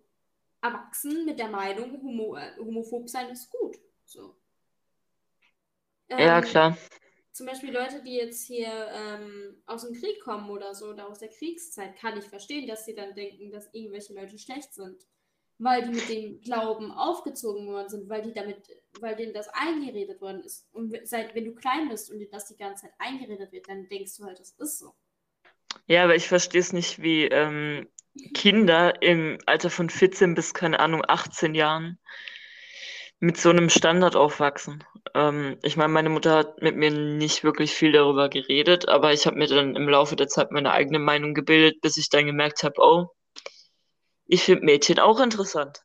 erwachsen 0.61 1.25
mit 1.25 1.39
der 1.39 1.49
Meinung, 1.49 2.01
homo, 2.03 2.37
äh, 2.37 2.57
homophob 2.59 3.09
sein 3.09 3.31
ist 3.31 3.51
gut. 3.51 3.79
So. 4.05 4.37
Ja, 6.11 6.39
Ähm, 6.39 6.45
klar. 6.45 6.77
Zum 7.39 7.47
Beispiel 7.47 7.73
Leute, 7.73 8.03
die 8.03 8.17
jetzt 8.17 8.47
hier 8.47 8.89
ähm, 8.93 9.63
aus 9.65 9.87
dem 9.87 9.95
Krieg 9.95 10.21
kommen 10.21 10.51
oder 10.51 10.75
so, 10.75 10.87
oder 10.87 11.09
aus 11.09 11.21
der 11.21 11.29
Kriegszeit, 11.29 11.97
kann 11.97 12.19
ich 12.19 12.25
verstehen, 12.25 12.67
dass 12.67 12.85
sie 12.85 12.97
dann 12.97 13.15
denken, 13.15 13.53
dass 13.53 13.73
irgendwelche 13.73 14.13
Leute 14.13 14.37
schlecht 14.39 14.75
sind. 14.75 15.07
Weil 15.61 15.85
die 15.85 15.95
mit 15.95 16.09
dem 16.09 16.41
Glauben 16.41 16.91
aufgezogen 16.91 17.69
worden 17.69 17.89
sind, 17.89 18.09
weil 18.09 18.23
die 18.23 18.33
damit, 18.33 18.69
weil 19.01 19.15
denen 19.15 19.35
das 19.35 19.49
eingeredet 19.49 20.21
worden 20.21 20.43
ist. 20.43 20.69
Und 20.73 20.97
seit, 21.05 21.35
wenn 21.35 21.45
du 21.45 21.55
klein 21.55 21.89
bist 21.89 22.11
und 22.11 22.19
dir 22.19 22.29
das 22.29 22.49
die 22.49 22.57
ganze 22.57 22.83
Zeit 22.83 22.95
eingeredet 22.99 23.53
wird, 23.53 23.69
dann 23.69 23.89
denkst 23.89 24.17
du 24.17 24.25
halt, 24.25 24.39
das 24.39 24.51
ist 24.51 24.79
so. 24.79 24.95
Ja, 25.87 26.05
aber 26.05 26.17
ich 26.17 26.29
verstehe 26.29 26.61
es 26.61 26.73
nicht, 26.73 27.01
wie 27.01 27.25
ähm, 27.25 27.89
Kinder 28.35 29.01
im 29.01 29.39
Alter 29.47 29.71
von 29.71 29.91
14 29.91 30.35
bis, 30.35 30.55
keine 30.55 30.81
Ahnung, 30.81 31.03
18 31.07 31.55
Jahren 31.55 31.99
mit 33.21 33.37
so 33.37 33.51
einem 33.51 33.69
Standard 33.69 34.17
aufwachsen. 34.17 34.85
Ähm, 35.15 35.59
ich 35.63 35.77
meine, 35.77 35.93
meine 35.93 36.11
Mutter 36.11 36.37
hat 36.37 36.63
mit 36.63 36.77
mir 36.77 36.91
nicht 36.91 37.43
wirklich 37.45 37.73
viel 37.73 37.93
darüber 37.93 38.29
geredet, 38.29 38.89
aber 38.89 39.13
ich 39.13 39.27
habe 39.27 39.37
mir 39.37 39.49
dann 39.49 39.77
im 39.77 39.89
Laufe 39.89 40.17
der 40.17 40.29
Zeit 40.29 40.53
meine 40.53 40.73
eigene 40.73 40.99
Meinung 40.99 41.35
gebildet, 41.35 41.81
bis 41.81 41.97
ich 41.97 42.11
dann 42.11 42.27
gemerkt 42.27 42.63
habe, 42.63 42.75
oh, 42.79 43.09
ich 44.27 44.45
finde 44.45 44.65
Mädchen 44.65 44.99
auch 44.99 45.21
interessant. 45.21 45.81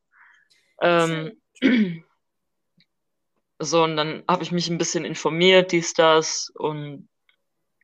Ähm, 0.82 1.42
so, 3.60 3.84
und 3.84 3.98
dann 3.98 4.24
habe 4.28 4.44
ich 4.44 4.52
mich 4.52 4.70
ein 4.70 4.78
bisschen 4.78 5.06
informiert, 5.06 5.72
dies, 5.72 5.94
das, 5.94 6.52
und 6.56 7.08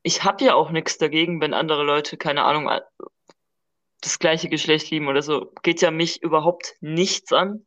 ich 0.03 0.23
habe 0.23 0.43
ja 0.45 0.53
auch 0.53 0.71
nichts 0.71 0.97
dagegen, 0.97 1.41
wenn 1.41 1.53
andere 1.53 1.83
Leute, 1.83 2.17
keine 2.17 2.43
Ahnung, 2.43 2.69
das 4.01 4.19
gleiche 4.19 4.49
Geschlecht 4.49 4.89
lieben 4.91 5.07
oder 5.07 5.21
so. 5.21 5.51
Geht 5.61 5.81
ja 5.81 5.91
mich 5.91 6.21
überhaupt 6.21 6.75
nichts 6.79 7.33
an. 7.33 7.65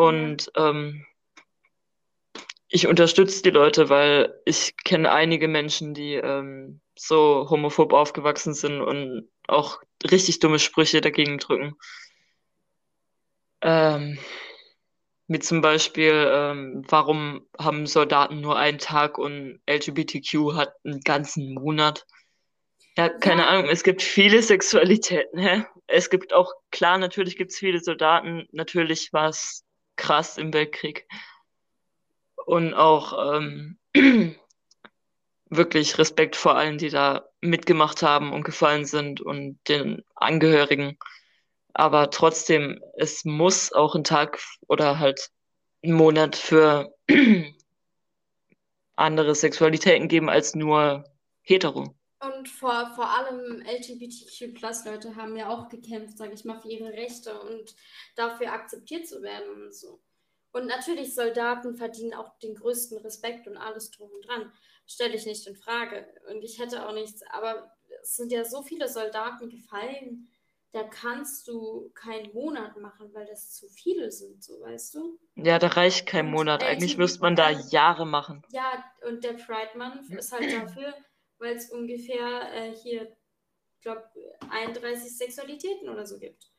Und 0.00 0.50
ähm, 0.56 1.04
ich 2.68 2.86
unterstütze 2.86 3.42
die 3.42 3.50
Leute, 3.50 3.90
weil 3.90 4.32
ich 4.46 4.74
kenne 4.82 5.12
einige 5.12 5.46
Menschen, 5.46 5.92
die 5.92 6.14
ähm, 6.14 6.80
so 6.98 7.48
homophob 7.50 7.92
aufgewachsen 7.92 8.54
sind 8.54 8.80
und 8.80 9.28
auch 9.46 9.82
richtig 10.10 10.38
dumme 10.38 10.58
Sprüche 10.58 11.02
dagegen 11.02 11.36
drücken. 11.36 11.76
Ähm, 13.60 14.18
wie 15.28 15.38
zum 15.38 15.60
Beispiel, 15.60 16.30
ähm, 16.32 16.82
warum 16.88 17.46
haben 17.58 17.84
Soldaten 17.86 18.40
nur 18.40 18.58
einen 18.58 18.78
Tag 18.78 19.18
und 19.18 19.60
LGBTQ 19.68 20.54
hat 20.54 20.72
einen 20.82 21.00
ganzen 21.00 21.52
Monat? 21.52 22.06
Ja, 22.96 23.10
keine 23.10 23.42
ja. 23.42 23.48
Ahnung, 23.48 23.68
es 23.68 23.82
gibt 23.82 24.00
viele 24.00 24.42
Sexualitäten. 24.42 25.38
Hä? 25.38 25.64
Es 25.86 26.08
gibt 26.08 26.32
auch, 26.32 26.54
klar, 26.70 26.96
natürlich 26.96 27.36
gibt 27.36 27.50
es 27.50 27.58
viele 27.58 27.80
Soldaten, 27.80 28.48
natürlich 28.52 29.12
war 29.12 29.28
es 29.28 29.66
krass 30.00 30.38
im 30.38 30.52
Weltkrieg. 30.52 31.06
Und 32.46 32.74
auch 32.74 33.36
ähm, 33.36 33.78
wirklich 35.50 35.98
Respekt 35.98 36.34
vor 36.34 36.56
allen, 36.56 36.78
die 36.78 36.88
da 36.88 37.28
mitgemacht 37.40 38.02
haben 38.02 38.32
und 38.32 38.44
gefallen 38.44 38.86
sind 38.86 39.20
und 39.20 39.58
den 39.68 40.02
Angehörigen. 40.16 40.98
Aber 41.74 42.10
trotzdem, 42.10 42.80
es 42.96 43.24
muss 43.24 43.72
auch 43.72 43.94
ein 43.94 44.04
Tag 44.04 44.40
oder 44.66 44.98
halt 44.98 45.30
einen 45.84 45.94
Monat 45.94 46.34
für 46.34 46.92
andere 48.96 49.34
Sexualitäten 49.34 50.08
geben 50.08 50.28
als 50.28 50.54
nur 50.54 51.04
hetero. 51.42 51.94
Und 52.20 52.48
vor, 52.48 52.92
vor 52.94 53.08
allem 53.08 53.62
LGBTQ-Plus-Leute 53.62 55.16
haben 55.16 55.36
ja 55.36 55.48
auch 55.48 55.68
gekämpft, 55.68 56.18
sage 56.18 56.34
ich 56.34 56.44
mal, 56.44 56.60
für 56.60 56.68
ihre 56.68 56.92
Rechte 56.92 57.40
und 57.40 57.74
dafür 58.14 58.52
akzeptiert 58.52 59.08
zu 59.08 59.22
werden 59.22 59.64
und 59.64 59.74
so. 59.74 60.02
Und 60.52 60.66
natürlich, 60.66 61.14
Soldaten 61.14 61.76
verdienen 61.76 62.14
auch 62.14 62.38
den 62.40 62.54
größten 62.54 62.98
Respekt 62.98 63.46
und 63.46 63.56
alles 63.56 63.90
drum 63.90 64.10
und 64.10 64.26
dran. 64.26 64.52
Stelle 64.86 65.14
ich 65.14 65.24
nicht 65.24 65.46
in 65.46 65.56
Frage. 65.56 66.12
Und 66.28 66.42
ich 66.42 66.58
hätte 66.58 66.86
auch 66.86 66.92
nichts, 66.92 67.22
aber 67.30 67.72
es 68.02 68.16
sind 68.16 68.32
ja 68.32 68.44
so 68.44 68.62
viele 68.62 68.88
Soldaten 68.88 69.48
gefallen, 69.48 70.28
da 70.72 70.84
kannst 70.84 71.48
du 71.48 71.90
keinen 71.94 72.32
Monat 72.32 72.76
machen, 72.76 73.12
weil 73.12 73.26
das 73.26 73.54
zu 73.54 73.68
viele 73.68 74.12
sind, 74.12 74.42
so 74.42 74.60
weißt 74.60 74.94
du? 74.94 75.18
Ja, 75.34 75.58
da 75.58 75.66
reicht 75.66 76.06
kein 76.06 76.30
Monat. 76.30 76.62
Eigentlich 76.62 76.96
müsste 76.96 77.20
man 77.20 77.34
da 77.34 77.50
Jahre 77.50 78.06
machen. 78.06 78.44
Ja, 78.52 78.84
und 79.06 79.24
der 79.24 79.32
Pride 79.32 79.76
Month 79.76 80.08
ist 80.10 80.30
halt 80.30 80.52
dafür, 80.52 80.94
weil 81.40 81.56
es 81.56 81.70
ungefähr 81.70 82.52
äh, 82.54 82.72
hier, 82.74 83.16
ich 83.76 83.82
glaube, 83.82 84.04
31 84.50 85.16
Sexualitäten 85.16 85.88
oder 85.88 86.06
so 86.06 86.18
gibt. 86.18 86.50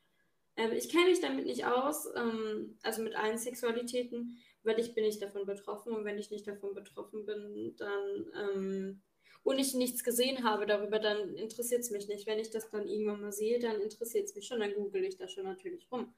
Ähm, 0.56 0.72
ich 0.72 0.88
kenne 0.90 1.08
mich 1.08 1.20
damit 1.20 1.46
nicht 1.46 1.64
aus, 1.64 2.06
ähm, 2.14 2.78
also 2.82 3.02
mit 3.02 3.16
allen 3.16 3.38
Sexualitäten, 3.38 4.38
weil 4.62 4.78
ich 4.78 4.94
bin 4.94 5.04
nicht 5.04 5.22
davon 5.22 5.46
betroffen 5.46 5.92
und 5.94 6.04
wenn 6.04 6.18
ich 6.18 6.30
nicht 6.30 6.46
davon 6.46 6.74
betroffen 6.74 7.24
bin, 7.24 7.74
dann 7.78 8.26
ähm, 8.36 9.02
und 9.44 9.58
ich 9.58 9.74
nichts 9.74 10.04
gesehen 10.04 10.44
habe 10.44 10.66
darüber, 10.66 10.98
dann 11.00 11.34
interessiert 11.34 11.80
es 11.80 11.90
mich 11.90 12.06
nicht. 12.06 12.26
Wenn 12.26 12.38
ich 12.38 12.50
das 12.50 12.70
dann 12.70 12.86
irgendwann 12.86 13.20
mal 13.20 13.32
sehe, 13.32 13.58
dann 13.58 13.80
interessiert 13.80 14.26
es 14.26 14.34
mich 14.34 14.46
schon, 14.46 14.60
dann 14.60 14.74
google 14.74 15.04
ich 15.04 15.16
da 15.16 15.26
schon 15.26 15.44
natürlich 15.44 15.90
rum. 15.90 16.14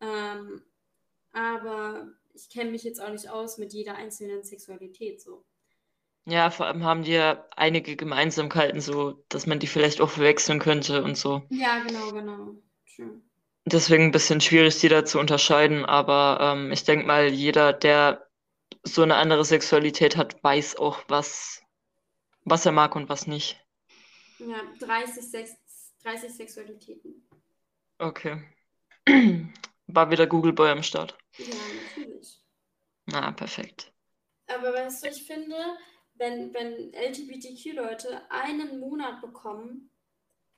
Ähm, 0.00 0.62
aber 1.32 2.12
ich 2.34 2.48
kenne 2.50 2.70
mich 2.70 2.82
jetzt 2.82 3.00
auch 3.00 3.10
nicht 3.10 3.28
aus 3.30 3.58
mit 3.58 3.72
jeder 3.72 3.94
einzelnen 3.94 4.42
Sexualität 4.42 5.20
so. 5.20 5.44
Ja, 6.26 6.50
vor 6.50 6.66
allem 6.66 6.84
haben 6.84 7.04
die 7.04 7.12
ja 7.12 7.44
einige 7.56 7.96
Gemeinsamkeiten, 7.96 8.80
so 8.80 9.24
dass 9.28 9.46
man 9.46 9.58
die 9.58 9.66
vielleicht 9.66 10.00
auch 10.00 10.10
verwechseln 10.10 10.58
könnte 10.58 11.02
und 11.02 11.16
so. 11.16 11.42
Ja, 11.50 11.78
genau, 11.84 12.10
genau. 12.12 12.56
True 12.94 13.20
deswegen 13.66 14.04
ein 14.04 14.12
bisschen 14.12 14.40
schwierig, 14.40 14.78
die 14.80 14.88
da 14.88 15.04
zu 15.04 15.18
unterscheiden. 15.18 15.84
Aber 15.84 16.38
ähm, 16.40 16.72
ich 16.72 16.84
denke 16.84 17.06
mal, 17.06 17.28
jeder, 17.28 17.72
der 17.72 18.26
so 18.82 19.02
eine 19.02 19.16
andere 19.16 19.44
Sexualität 19.44 20.16
hat, 20.16 20.42
weiß 20.42 20.76
auch, 20.76 21.02
was, 21.08 21.62
was 22.44 22.64
er 22.64 22.72
mag 22.72 22.96
und 22.96 23.08
was 23.08 23.26
nicht. 23.26 23.60
Ja, 24.38 24.62
30, 24.78 25.22
Sex 25.22 25.56
30 26.02 26.30
Sexualitäten. 26.30 27.28
Okay. 27.98 28.42
War 29.88 30.10
wieder 30.10 30.26
Google 30.26 30.52
Boy 30.52 30.70
am 30.70 30.82
Start. 30.82 31.16
Ja, 31.38 31.46
natürlich. 31.96 32.40
Na, 33.06 33.30
perfekt. 33.32 33.92
Aber 34.48 34.72
weißt 34.72 35.04
du, 35.04 35.08
ich 35.08 35.26
finde, 35.26 35.56
wenn, 36.18 36.52
wenn 36.54 36.92
LGBTQ-Leute 36.94 38.30
einen 38.30 38.80
Monat 38.80 39.20
bekommen 39.20 39.90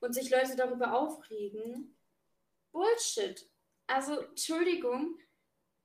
und 0.00 0.14
sich 0.14 0.30
Leute 0.30 0.56
darüber 0.56 0.98
aufregen, 0.98 1.96
Bullshit. 2.72 3.48
Also, 3.86 4.20
Entschuldigung, 4.20 5.18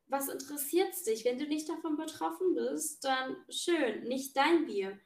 was 0.07 0.27
interessiert's 0.27 1.03
dich? 1.03 1.25
Wenn 1.25 1.39
du 1.39 1.47
nicht 1.47 1.69
davon 1.69 1.97
betroffen 1.97 2.53
bist, 2.53 3.03
dann 3.03 3.37
schön, 3.49 4.03
nicht 4.03 4.35
dein 4.35 4.65
Bier. 4.65 4.99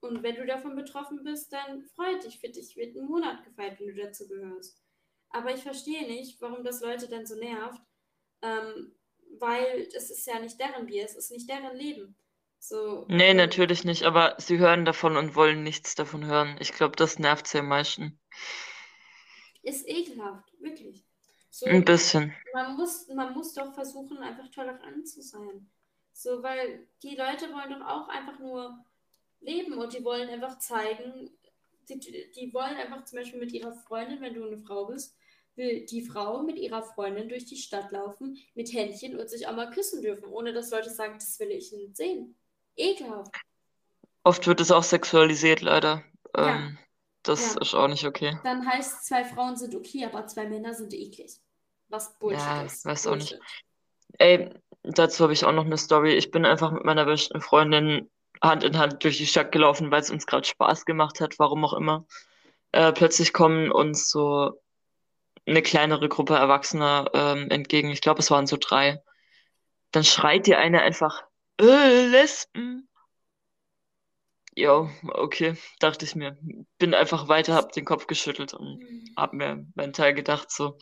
Und 0.00 0.22
wenn 0.22 0.36
du 0.36 0.46
davon 0.46 0.76
betroffen 0.76 1.22
bist, 1.24 1.52
dann 1.52 1.82
freut 1.82 2.24
dich 2.24 2.38
für 2.40 2.48
dich, 2.48 2.76
wird 2.76 2.96
ein 2.96 3.06
Monat 3.06 3.44
gefeiert, 3.44 3.80
wenn 3.80 3.88
du 3.88 3.94
dazu 3.94 4.28
gehörst. 4.28 4.80
Aber 5.30 5.52
ich 5.52 5.62
verstehe 5.62 6.06
nicht, 6.06 6.40
warum 6.40 6.64
das 6.64 6.80
Leute 6.80 7.08
dann 7.08 7.26
so 7.26 7.34
nervt, 7.36 7.82
ähm, 8.42 8.94
weil 9.38 9.88
es 9.94 10.10
ist 10.10 10.26
ja 10.26 10.38
nicht 10.38 10.58
deren 10.58 10.86
Bier, 10.86 11.04
es 11.04 11.16
ist 11.16 11.30
nicht 11.30 11.48
deren 11.48 11.76
Leben. 11.76 12.16
So, 12.60 13.06
nee, 13.08 13.34
natürlich 13.34 13.84
nicht, 13.84 14.02
aber 14.04 14.34
sie 14.38 14.58
hören 14.58 14.84
davon 14.84 15.16
und 15.16 15.34
wollen 15.34 15.62
nichts 15.62 15.94
davon 15.94 16.26
hören. 16.26 16.56
Ich 16.60 16.72
glaube, 16.72 16.96
das 16.96 17.18
nervt 17.18 17.46
sie 17.46 17.58
am 17.58 17.68
meisten. 17.68 18.18
Ist 19.62 19.88
ekelhaft, 19.88 20.52
wirklich. 20.60 21.04
So, 21.50 21.66
Ein 21.66 21.84
bisschen. 21.84 22.34
Man 22.52 22.76
muss, 22.76 23.08
man 23.08 23.32
muss 23.34 23.54
doch 23.54 23.72
versuchen, 23.74 24.18
einfach 24.18 24.48
tolerant 24.50 25.08
zu 25.08 25.22
sein. 25.22 25.70
So, 26.12 26.42
weil 26.42 26.86
die 27.02 27.16
Leute 27.16 27.52
wollen 27.52 27.70
doch 27.70 27.86
auch 27.86 28.08
einfach 28.08 28.38
nur 28.38 28.84
leben 29.40 29.74
und 29.74 29.92
die 29.92 30.04
wollen 30.04 30.28
einfach 30.28 30.58
zeigen, 30.58 31.30
die, 31.88 32.30
die 32.34 32.54
wollen 32.54 32.76
einfach 32.76 33.04
zum 33.04 33.18
Beispiel 33.18 33.40
mit 33.40 33.52
ihrer 33.52 33.72
Freundin, 33.72 34.20
wenn 34.20 34.34
du 34.34 34.44
eine 34.44 34.58
Frau 34.58 34.86
bist, 34.86 35.16
will 35.56 35.84
die 35.86 36.02
Frau 36.02 36.42
mit 36.42 36.58
ihrer 36.58 36.82
Freundin 36.82 37.28
durch 37.28 37.44
die 37.44 37.56
Stadt 37.56 37.90
laufen, 37.90 38.38
mit 38.54 38.72
Händchen 38.72 39.18
und 39.18 39.28
sich 39.28 39.46
auch 39.46 39.56
mal 39.56 39.70
küssen 39.70 40.02
dürfen, 40.02 40.26
ohne 40.26 40.52
dass 40.52 40.70
Leute 40.70 40.90
sagen, 40.90 41.14
das 41.14 41.38
will 41.40 41.50
ich 41.50 41.72
nicht 41.72 41.96
sehen. 41.96 42.36
Ekelhaft. 42.78 43.34
Oft 44.22 44.46
wird 44.46 44.60
es 44.60 44.70
auch 44.70 44.82
sexualisiert, 44.82 45.60
leider. 45.60 46.02
Ja. 46.36 46.56
Ähm, 46.56 46.78
das 47.22 47.54
ja. 47.54 47.60
ist 47.60 47.74
auch 47.74 47.88
nicht 47.88 48.06
okay. 48.06 48.38
Dann 48.44 48.66
heißt 48.66 49.06
zwei 49.06 49.24
Frauen 49.24 49.56
sind 49.56 49.74
okay, 49.74 50.04
aber 50.04 50.26
zwei 50.26 50.46
Männer 50.46 50.74
sind 50.74 50.94
eklig. 50.94 51.40
Was 51.88 52.18
Bullshit 52.18 52.40
ja, 52.40 52.62
ist. 52.62 52.84
weiß 52.84 53.06
auch 53.06 53.16
nicht. 53.16 53.38
Ey, 54.18 54.50
dazu 54.82 55.24
habe 55.24 55.32
ich 55.32 55.44
auch 55.44 55.52
noch 55.52 55.64
eine 55.64 55.78
Story. 55.78 56.14
Ich 56.14 56.30
bin 56.30 56.44
einfach 56.44 56.70
mit 56.70 56.84
meiner 56.84 57.04
besten 57.04 57.40
Freundin 57.40 58.10
Hand 58.42 58.62
in 58.64 58.78
Hand 58.78 59.02
durch 59.04 59.18
die 59.18 59.26
Stadt 59.26 59.52
gelaufen, 59.52 59.90
weil 59.90 60.00
es 60.00 60.10
uns 60.10 60.26
gerade 60.26 60.46
Spaß 60.46 60.84
gemacht 60.84 61.20
hat, 61.20 61.38
warum 61.38 61.64
auch 61.64 61.72
immer. 61.72 62.06
Äh, 62.72 62.92
plötzlich 62.92 63.32
kommen 63.32 63.72
uns 63.72 64.10
so 64.10 64.60
eine 65.46 65.62
kleinere 65.62 66.08
Gruppe 66.08 66.34
Erwachsener 66.34 67.10
ähm, 67.14 67.50
entgegen. 67.50 67.90
Ich 67.90 68.00
glaube, 68.00 68.20
es 68.20 68.30
waren 68.30 68.46
so 68.46 68.56
drei. 68.60 69.02
Dann 69.90 70.04
schreit 70.04 70.46
die 70.46 70.54
eine 70.54 70.82
einfach, 70.82 71.24
äh, 71.60 72.06
Lesben. 72.06 72.88
Ja, 74.54 74.90
okay, 75.14 75.56
dachte 75.78 76.04
ich 76.04 76.16
mir. 76.16 76.36
Bin 76.78 76.94
einfach 76.94 77.28
weiter, 77.28 77.54
hab 77.54 77.72
den 77.72 77.84
Kopf 77.84 78.06
geschüttelt 78.06 78.54
und 78.54 78.80
mhm. 78.80 79.14
hab 79.16 79.32
mir 79.32 79.64
meinen 79.74 79.92
Teil 79.92 80.14
gedacht, 80.14 80.50
so, 80.50 80.78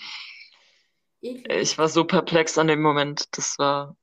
ich 1.21 1.77
war 1.77 1.89
so 1.89 2.05
perplex 2.05 2.57
an 2.59 2.69
dem 2.69 2.81
Moment. 2.81 3.37
Das 3.37 3.59
war 3.59 3.97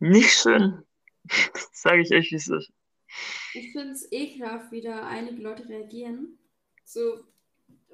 nicht 0.00 0.32
schön. 0.32 0.82
Sage 1.72 2.02
ich 2.02 2.12
euch, 2.12 2.30
wie 2.30 2.36
es 2.36 2.48
ist. 2.48 2.70
Ich 3.54 3.72
finde 3.72 3.92
es 3.92 4.10
ekelhaft, 4.12 4.70
wie 4.70 4.82
da 4.82 5.06
einige 5.06 5.40
Leute 5.40 5.68
reagieren. 5.68 6.38
So, 6.84 7.20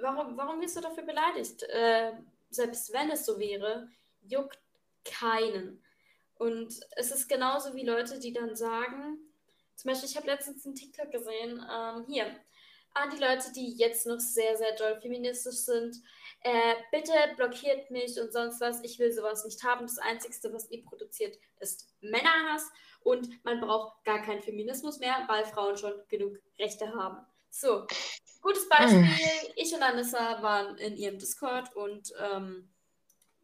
warum, 0.00 0.37
warum 0.37 0.61
wirst 0.61 0.77
du 0.77 0.81
dafür 0.81 1.05
beleidigt? 1.05 1.62
Äh, 1.64 2.12
selbst 2.50 2.92
wenn 2.92 3.11
es 3.11 3.24
so 3.24 3.38
wäre, 3.38 3.88
juckt 4.22 4.59
keinen. 5.05 5.84
Und 6.44 6.78
es 6.96 7.11
ist 7.11 7.26
genauso 7.26 7.74
wie 7.74 7.87
Leute, 7.87 8.18
die 8.18 8.35
dann 8.35 8.54
sagen, 8.54 9.18
zum 9.76 9.90
Beispiel, 9.90 10.11
ich 10.11 10.16
habe 10.16 10.26
letztens 10.26 10.66
einen 10.66 10.74
TikTok 10.74 11.11
gesehen, 11.11 11.64
ähm, 11.72 12.04
hier, 12.07 12.26
an 12.92 13.09
die 13.09 13.16
Leute, 13.16 13.50
die 13.57 13.74
jetzt 13.78 14.07
noch 14.07 14.20
sehr, 14.20 14.54
sehr 14.59 14.76
doll 14.76 15.00
feministisch 15.00 15.57
sind, 15.57 15.96
äh, 16.40 16.74
bitte 16.92 17.14
blockiert 17.37 17.90
mich 17.90 18.20
und 18.20 18.30
sonst 18.30 18.61
was, 18.61 18.85
ich 18.85 18.98
will 18.98 19.11
sowas 19.11 19.42
nicht 19.46 19.64
haben. 19.64 19.87
Das 19.87 19.96
Einzige, 19.96 20.52
was 20.52 20.70
ihr 20.70 20.85
produziert, 20.85 21.38
ist 21.61 21.88
Männerhass 22.02 22.70
und 23.04 23.42
man 23.42 23.62
braucht 23.62 24.04
gar 24.04 24.20
keinen 24.20 24.42
Feminismus 24.42 24.98
mehr, 24.98 25.24
weil 25.26 25.46
Frauen 25.46 25.78
schon 25.78 25.94
genug 26.09 26.37
Rechte 26.59 26.94
haben. 26.94 27.24
So, 27.48 27.87
gutes 28.42 28.68
Beispiel. 28.68 29.09
Ich 29.57 29.72
und 29.72 29.83
Anissa 29.83 30.42
waren 30.42 30.76
in 30.76 30.98
ihrem 30.98 31.18
Discord 31.18 31.74
und 31.74 32.12
ähm, 32.20 32.68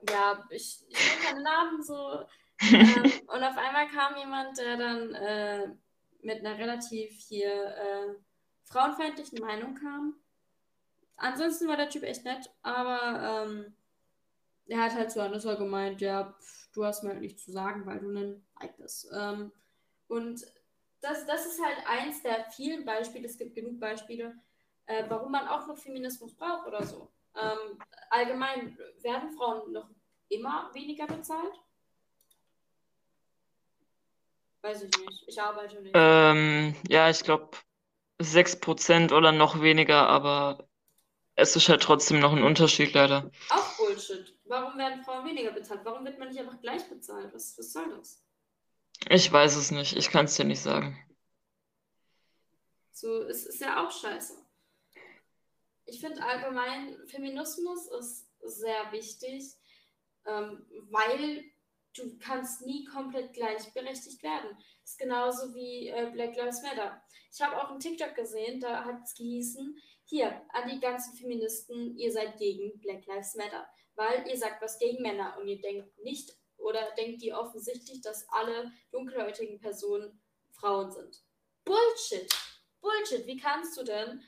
ja, 0.07 0.47
ich, 0.51 0.85
ich 0.87 0.99
will 0.99 1.25
keine 1.25 1.43
Namen 1.43 1.83
so. 1.83 2.27
Ähm, 2.61 3.03
und 3.27 3.43
auf 3.43 3.57
einmal 3.57 3.89
kam 3.89 4.17
jemand, 4.17 4.59
der 4.59 4.77
dann 4.77 5.15
äh, 5.15 5.69
mit 6.23 6.41
einer 6.41 6.59
relativ 6.59 7.11
hier 7.29 7.53
äh, 7.53 8.15
frauenfeindlichen 8.65 9.41
Meinung 9.41 9.75
kam. 9.75 10.15
Ansonsten 11.17 11.69
war 11.69 11.77
der 11.77 11.91
Typ 11.91 12.03
echt 12.03 12.25
nett, 12.25 12.51
aber 12.63 13.47
ähm, 13.47 13.75
er 14.67 14.83
hat 14.83 14.95
halt 14.95 15.11
zu 15.11 15.23
Anissa 15.23 15.55
gemeint, 15.55 16.01
ja, 16.01 16.33
pff, 16.33 16.71
du 16.73 16.85
hast 16.85 17.03
mir 17.03 17.11
halt 17.11 17.21
nichts 17.21 17.45
zu 17.45 17.53
sagen, 17.53 17.85
weil 17.87 17.99
du 17.99 18.09
ein 18.11 18.47
Like 18.61 18.77
bist. 18.77 19.11
Ähm, 19.15 19.53
und 20.09 20.41
das, 21.01 21.27
das 21.27 21.47
ist 21.47 21.63
halt 21.63 21.79
eins 21.87 22.23
der 22.23 22.45
vielen 22.51 22.85
Beispiele, 22.85 23.27
es 23.27 23.39
gibt 23.39 23.55
genug 23.55 23.81
Beispiele, 23.81 24.35
äh, 24.87 25.05
warum 25.09 25.33
man 25.33 25.49
auch 25.49 25.67
noch 25.67 25.79
Feminismus 25.79 26.35
braucht 26.35 26.67
oder 26.67 26.85
so. 26.85 27.11
Ähm, 27.35 27.79
allgemein 28.11 28.79
werden 29.03 29.31
Frauen 29.31 29.73
noch 29.73 29.89
immer 30.29 30.71
weniger 30.75 31.07
bezahlt? 31.07 31.55
Weiß 34.63 34.83
ich 34.83 34.91
nicht. 34.99 35.25
Ich 35.27 35.41
arbeite 35.41 35.81
nicht. 35.81 35.93
Ähm, 35.95 36.75
ja, 36.89 37.09
ich 37.09 37.23
glaube 37.23 37.57
6% 38.21 39.13
oder 39.13 39.33
noch 39.33 39.63
weniger, 39.63 40.07
aber 40.09 40.69
es 41.35 41.57
ist 41.57 41.69
halt 41.69 41.83
trotzdem 41.83 42.21
noch 42.21 42.33
ein 42.33 42.43
Unterschied 42.43 42.93
leider. 42.93 43.31
Auch 43.49 43.77
Bullshit. 43.79 44.37
Warum 44.45 44.77
werden 44.79 45.03
Frauen 45.03 45.27
weniger 45.27 45.53
bezahlt? 45.53 45.81
Warum 45.85 46.05
wird 46.05 46.19
man 46.19 46.29
nicht 46.29 46.41
einfach 46.41 46.61
gleich 46.61 46.89
bezahlt? 46.89 47.33
Was, 47.33 47.57
was 47.59 47.73
soll 47.73 47.89
das? 47.97 48.23
Ich 49.09 49.33
weiß 49.33 49.57
es 49.57 49.71
nicht. 49.71 49.97
Ich 49.97 50.11
kann 50.11 50.27
es 50.27 50.37
dir 50.37 50.45
nicht 50.45 50.61
sagen. 50.61 50.99
So, 52.93 53.23
es 53.23 53.47
ist 53.47 53.61
ja 53.61 53.83
auch 53.83 53.91
scheiße. 53.91 54.35
Ich 55.87 56.01
finde 56.01 56.23
allgemein, 56.23 56.97
Feminismus 57.07 57.89
ist 57.99 58.29
sehr 58.43 58.93
wichtig, 58.93 59.45
ähm, 60.27 60.67
weil 60.91 61.45
du 61.95 62.19
kannst 62.19 62.63
nie 62.63 62.85
komplett 62.85 63.33
gleichberechtigt 63.33 64.23
werden. 64.23 64.51
Das 64.83 64.93
ist 64.93 64.99
genauso 64.99 65.55
wie 65.55 65.89
äh, 65.89 66.11
Black 66.13 66.37
Lives 66.37 66.63
Matter. 66.63 67.03
Ich 67.33 67.41
habe 67.41 67.57
auch 67.57 67.71
einen 67.71 67.81
TikTok 67.81 68.15
gesehen, 68.15 68.61
da 68.61 68.85
hat 68.85 69.03
es 69.05 69.15
gehießen, 69.15 69.81
hier, 70.05 70.43
an 70.49 70.69
die 70.69 70.81
ganzen 70.81 71.17
Feministen, 71.17 71.97
ihr 71.97 72.11
seid 72.11 72.37
gegen 72.37 72.81
Black 72.81 73.07
Lives 73.07 73.37
Matter, 73.37 73.69
weil 73.95 74.27
ihr 74.29 74.37
sagt 74.37 74.61
was 74.61 74.79
gegen 74.79 75.03
Männer 75.03 75.37
und 75.41 75.47
ihr 75.47 75.61
denkt 75.61 75.97
nicht 76.03 76.37
oder 76.57 76.91
denkt 76.97 77.23
ihr 77.23 77.39
offensichtlich, 77.39 78.01
dass 78.01 78.29
alle 78.31 78.73
dunkelhäutigen 78.91 79.61
Personen 79.61 80.21
Frauen 80.51 80.91
sind. 80.91 81.23
Bullshit! 81.65 82.29
Bullshit! 82.81 83.27
Wie 83.27 83.37
kannst 83.37 83.77
du 83.77 83.85
denn 83.85 84.21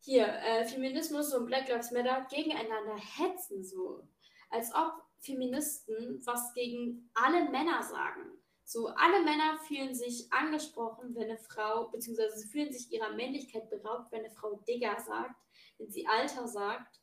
hier 0.00 0.26
äh, 0.26 0.66
Feminismus 0.66 1.32
und 1.32 1.46
Black 1.46 1.68
Lives 1.68 1.92
Matter 1.92 2.26
gegeneinander 2.30 2.96
hetzen 2.96 3.64
so? 3.64 4.06
Als 4.50 4.74
ob 4.74 4.92
Feministen 5.20 6.20
was 6.24 6.52
gegen 6.54 7.10
alle 7.14 7.50
Männer 7.50 7.82
sagen. 7.82 8.40
So, 8.64 8.86
alle 8.88 9.24
Männer 9.24 9.58
fühlen 9.66 9.94
sich 9.94 10.32
angesprochen, 10.32 11.14
wenn 11.16 11.24
eine 11.24 11.38
Frau, 11.38 11.88
beziehungsweise 11.88 12.38
sie 12.38 12.48
fühlen 12.48 12.72
sich 12.72 12.92
ihrer 12.92 13.12
Männlichkeit 13.14 13.68
beraubt, 13.68 14.12
wenn 14.12 14.24
eine 14.24 14.30
Frau 14.30 14.62
Digger 14.68 14.96
sagt, 15.00 15.34
wenn 15.78 15.90
sie 15.90 16.06
Alter 16.06 16.46
sagt 16.46 17.00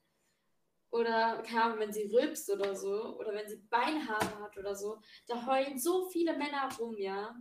oder 0.92 1.44
keine 1.44 1.64
Ahnung, 1.64 1.80
wenn 1.80 1.92
sie 1.92 2.10
rülpst 2.14 2.50
oder 2.50 2.76
so 2.76 3.18
oder 3.20 3.34
wenn 3.34 3.50
sie 3.50 3.58
Beinhaare 3.70 4.40
hat 4.40 4.58
oder 4.58 4.76
so. 4.76 5.02
Da 5.28 5.46
heulen 5.46 5.78
so 5.78 6.08
viele 6.10 6.38
Männer 6.38 6.70
rum, 6.80 6.96
ja. 6.98 7.36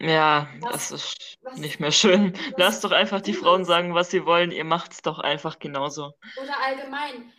Ja, 0.00 0.48
was, 0.60 0.88
das 0.88 0.92
ist 0.92 1.38
was, 1.42 1.58
nicht 1.58 1.80
mehr 1.80 1.92
schön. 1.92 2.32
Lass 2.56 2.80
doch 2.80 2.92
einfach 2.92 3.20
die 3.20 3.34
Frauen 3.34 3.64
sagen, 3.64 3.94
was 3.94 4.10
sie 4.10 4.24
wollen. 4.24 4.50
Ihr 4.50 4.64
macht's 4.64 5.02
doch 5.02 5.18
einfach 5.18 5.58
genauso. 5.58 6.14
Oder 6.42 6.58
allgemein, 6.62 7.32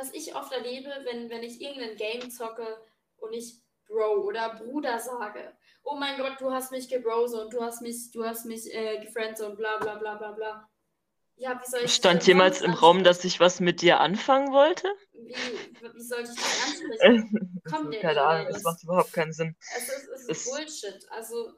was 0.00 0.12
ich 0.14 0.34
oft 0.34 0.52
erlebe, 0.52 0.90
wenn, 1.04 1.28
wenn 1.28 1.42
ich 1.42 1.60
irgendein 1.60 1.96
Game 1.96 2.30
zocke 2.30 2.80
und 3.18 3.32
ich 3.34 3.60
Bro 3.86 4.22
oder 4.22 4.54
Bruder 4.54 4.98
sage. 4.98 5.52
Oh 5.82 5.96
mein 5.96 6.16
Gott, 6.18 6.40
du 6.40 6.50
hast 6.50 6.70
mich 6.70 6.88
gebrose 6.88 7.42
und 7.42 7.52
du 7.52 7.60
hast 7.62 7.82
mich, 7.82 8.10
du 8.12 8.24
hast 8.24 8.46
mich 8.46 8.72
äh, 8.72 9.00
gefriendet 9.04 9.40
und 9.40 9.56
bla 9.56 9.78
bla 9.78 9.96
bla 9.96 10.14
bla 10.14 10.32
bla. 10.32 10.70
Ja, 11.36 11.60
wie 11.60 11.70
soll 11.70 11.80
ich 11.84 11.94
Stand 11.94 12.26
jemals 12.26 12.60
im 12.60 12.72
Raum, 12.72 13.02
dass 13.02 13.24
ich 13.24 13.40
was 13.40 13.60
mit 13.60 13.80
dir 13.82 14.00
anfangen 14.00 14.52
wollte? 14.52 14.88
Wie, 15.12 15.34
wie 15.34 16.02
soll 16.02 16.20
ich 16.20 16.28
das 16.28 16.62
ansprechen? 16.66 17.62
Komm, 17.70 17.90
der 17.90 18.00
Keine 18.00 18.22
Ahnung, 18.22 18.52
das 18.52 18.62
macht 18.62 18.82
überhaupt 18.82 19.12
keinen 19.12 19.32
Sinn. 19.32 19.56
Es 19.76 19.88
ist, 19.88 20.08
es 20.08 20.28
ist 20.28 20.46
es 20.46 20.50
Bullshit. 20.50 21.10
Also, 21.10 21.54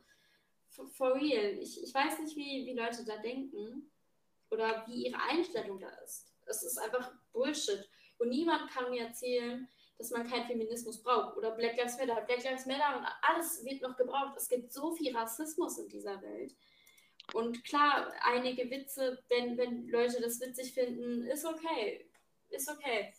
for, 0.71 0.87
for 0.87 1.15
real. 1.15 1.59
Ich, 1.61 1.83
ich 1.83 1.93
weiß 1.93 2.21
nicht, 2.21 2.37
wie, 2.37 2.65
wie 2.67 2.75
Leute 2.75 3.05
da 3.05 3.17
denken 3.19 3.91
oder 4.51 4.85
wie 4.87 5.07
ihre 5.07 5.21
Einstellung 5.21 5.81
da 5.81 5.89
ist. 6.05 6.33
Es 6.47 6.63
ist 6.63 6.79
einfach 6.79 7.13
Bullshit. 7.33 7.89
Und 8.23 8.29
niemand 8.29 8.71
kann 8.71 8.89
mir 8.89 9.07
erzählen, 9.07 9.69
dass 9.99 10.13
man 10.13 10.29
keinen 10.29 10.47
Feminismus 10.47 11.03
braucht. 11.03 11.37
Oder 11.37 11.51
Black 11.51 11.77
Lives 11.77 11.99
Matter. 11.99 12.21
Black 12.21 12.45
Lives 12.45 12.67
Matter 12.67 12.97
und 12.97 13.05
alles 13.21 13.65
wird 13.65 13.83
noch 13.83 13.97
gebraucht. 13.97 14.35
Es 14.37 14.49
gibt 14.49 14.73
so 14.73 14.93
viel 14.93 15.17
Rassismus 15.17 15.77
in 15.79 15.89
dieser 15.89 16.23
Welt. 16.23 16.55
Und 17.35 17.65
klar, 17.65 18.13
einige 18.23 18.71
Witze, 18.71 19.21
wenn, 19.29 19.59
wenn 19.59 19.89
Leute 19.89 20.21
das 20.21 20.41
witzig 20.41 20.73
finden, 20.73 21.27
ist 21.27 21.45
okay. 21.45 22.09
Ist 22.51 22.71
okay. 22.71 23.13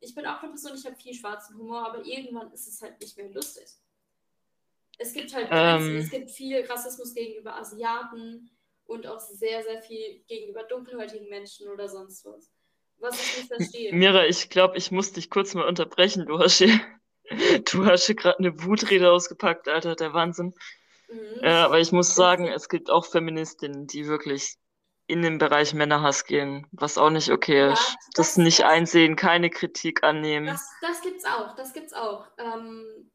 Ich 0.00 0.14
bin 0.14 0.26
auch 0.26 0.42
eine 0.42 0.50
Person, 0.50 0.76
ich 0.76 0.84
habe 0.84 0.96
viel 0.96 1.14
schwarzen 1.14 1.56
Humor, 1.56 1.86
aber 1.86 2.04
irgendwann 2.04 2.52
ist 2.52 2.68
es 2.68 2.82
halt 2.82 3.00
nicht 3.00 3.16
mehr 3.16 3.30
lustig. 3.30 3.64
Es 4.98 5.14
gibt 5.14 5.34
halt 5.34 5.48
ähm, 5.50 5.96
es 5.96 6.10
gibt 6.10 6.30
viel 6.30 6.66
Rassismus 6.66 7.14
gegenüber 7.14 7.56
Asiaten 7.56 8.50
und 8.84 9.06
auch 9.06 9.20
sehr, 9.20 9.62
sehr 9.62 9.80
viel 9.80 10.22
gegenüber 10.28 10.64
dunkelhäutigen 10.64 11.30
Menschen 11.30 11.66
oder 11.68 11.88
sonst 11.88 12.26
was 12.26 12.50
was 13.00 13.20
ich 13.20 13.38
nicht 13.38 13.54
verstehe. 13.54 13.94
Mira, 13.94 14.26
ich 14.26 14.48
glaube, 14.50 14.76
ich 14.76 14.90
muss 14.90 15.12
dich 15.12 15.30
kurz 15.30 15.54
mal 15.54 15.66
unterbrechen. 15.66 16.26
Du 16.26 16.38
hast 16.38 16.58
hier, 16.58 16.80
du 17.72 17.86
hast 17.86 18.06
hier 18.06 18.14
gerade 18.14 18.38
eine 18.38 18.62
Wutrede 18.64 19.10
ausgepackt, 19.10 19.68
Alter, 19.68 19.96
der 19.96 20.12
Wahnsinn. 20.12 20.54
Mhm. 21.08 21.42
Äh, 21.42 21.50
aber 21.50 21.80
ich 21.80 21.92
muss 21.92 22.14
sagen, 22.14 22.46
es 22.46 22.68
gibt 22.68 22.90
auch 22.90 23.06
Feministinnen, 23.06 23.86
die 23.86 24.06
wirklich 24.06 24.56
in 25.06 25.22
den 25.22 25.38
Bereich 25.38 25.74
Männerhass 25.74 26.24
gehen, 26.24 26.68
was 26.70 26.96
auch 26.96 27.10
nicht 27.10 27.30
okay 27.30 27.58
ja, 27.58 27.72
ist. 27.72 27.96
Das, 28.14 28.28
das 28.28 28.36
nicht 28.36 28.64
einsehen, 28.64 29.16
keine 29.16 29.50
Kritik 29.50 30.04
annehmen. 30.04 30.46
Das, 30.46 30.70
das 30.80 31.00
gibt's 31.00 31.24
auch, 31.24 31.56
das 31.56 31.72
gibt's 31.72 31.92
auch. 31.92 32.26
Ähm, 32.38 33.10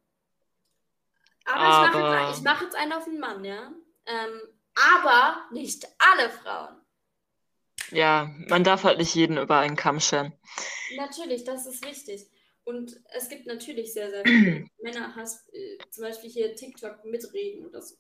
aber, 1.45 1.61
aber, 1.61 1.87
ich 1.87 1.93
mache 1.93 2.27
jetzt, 2.31 2.43
mach 2.43 2.61
jetzt 2.61 2.75
einen 2.75 2.91
auf 2.91 3.05
den 3.05 3.19
Mann, 3.19 3.45
ja. 3.45 3.71
Ähm, 4.07 4.41
aber 4.97 5.45
nicht 5.51 5.87
alle 5.99 6.29
Frauen. 6.29 6.84
Ja, 7.91 8.33
man 8.47 8.63
darf 8.63 8.83
halt 8.83 8.97
nicht 8.97 9.13
jeden 9.15 9.37
über 9.37 9.59
einen 9.59 9.75
Kamm 9.75 9.99
scheren. 9.99 10.33
Natürlich, 10.95 11.43
das 11.43 11.65
ist 11.65 11.85
wichtig. 11.85 12.27
Und 12.63 12.99
es 13.15 13.29
gibt 13.29 13.45
natürlich 13.45 13.93
sehr, 13.93 14.09
sehr 14.09 14.23
viele 14.25 14.69
Männerhass, 14.81 15.47
äh, 15.53 15.77
zum 15.91 16.03
Beispiel 16.03 16.29
hier 16.29 16.55
TikTok 16.55 17.05
mitreden 17.05 17.65
oder 17.65 17.81
so. 17.81 17.95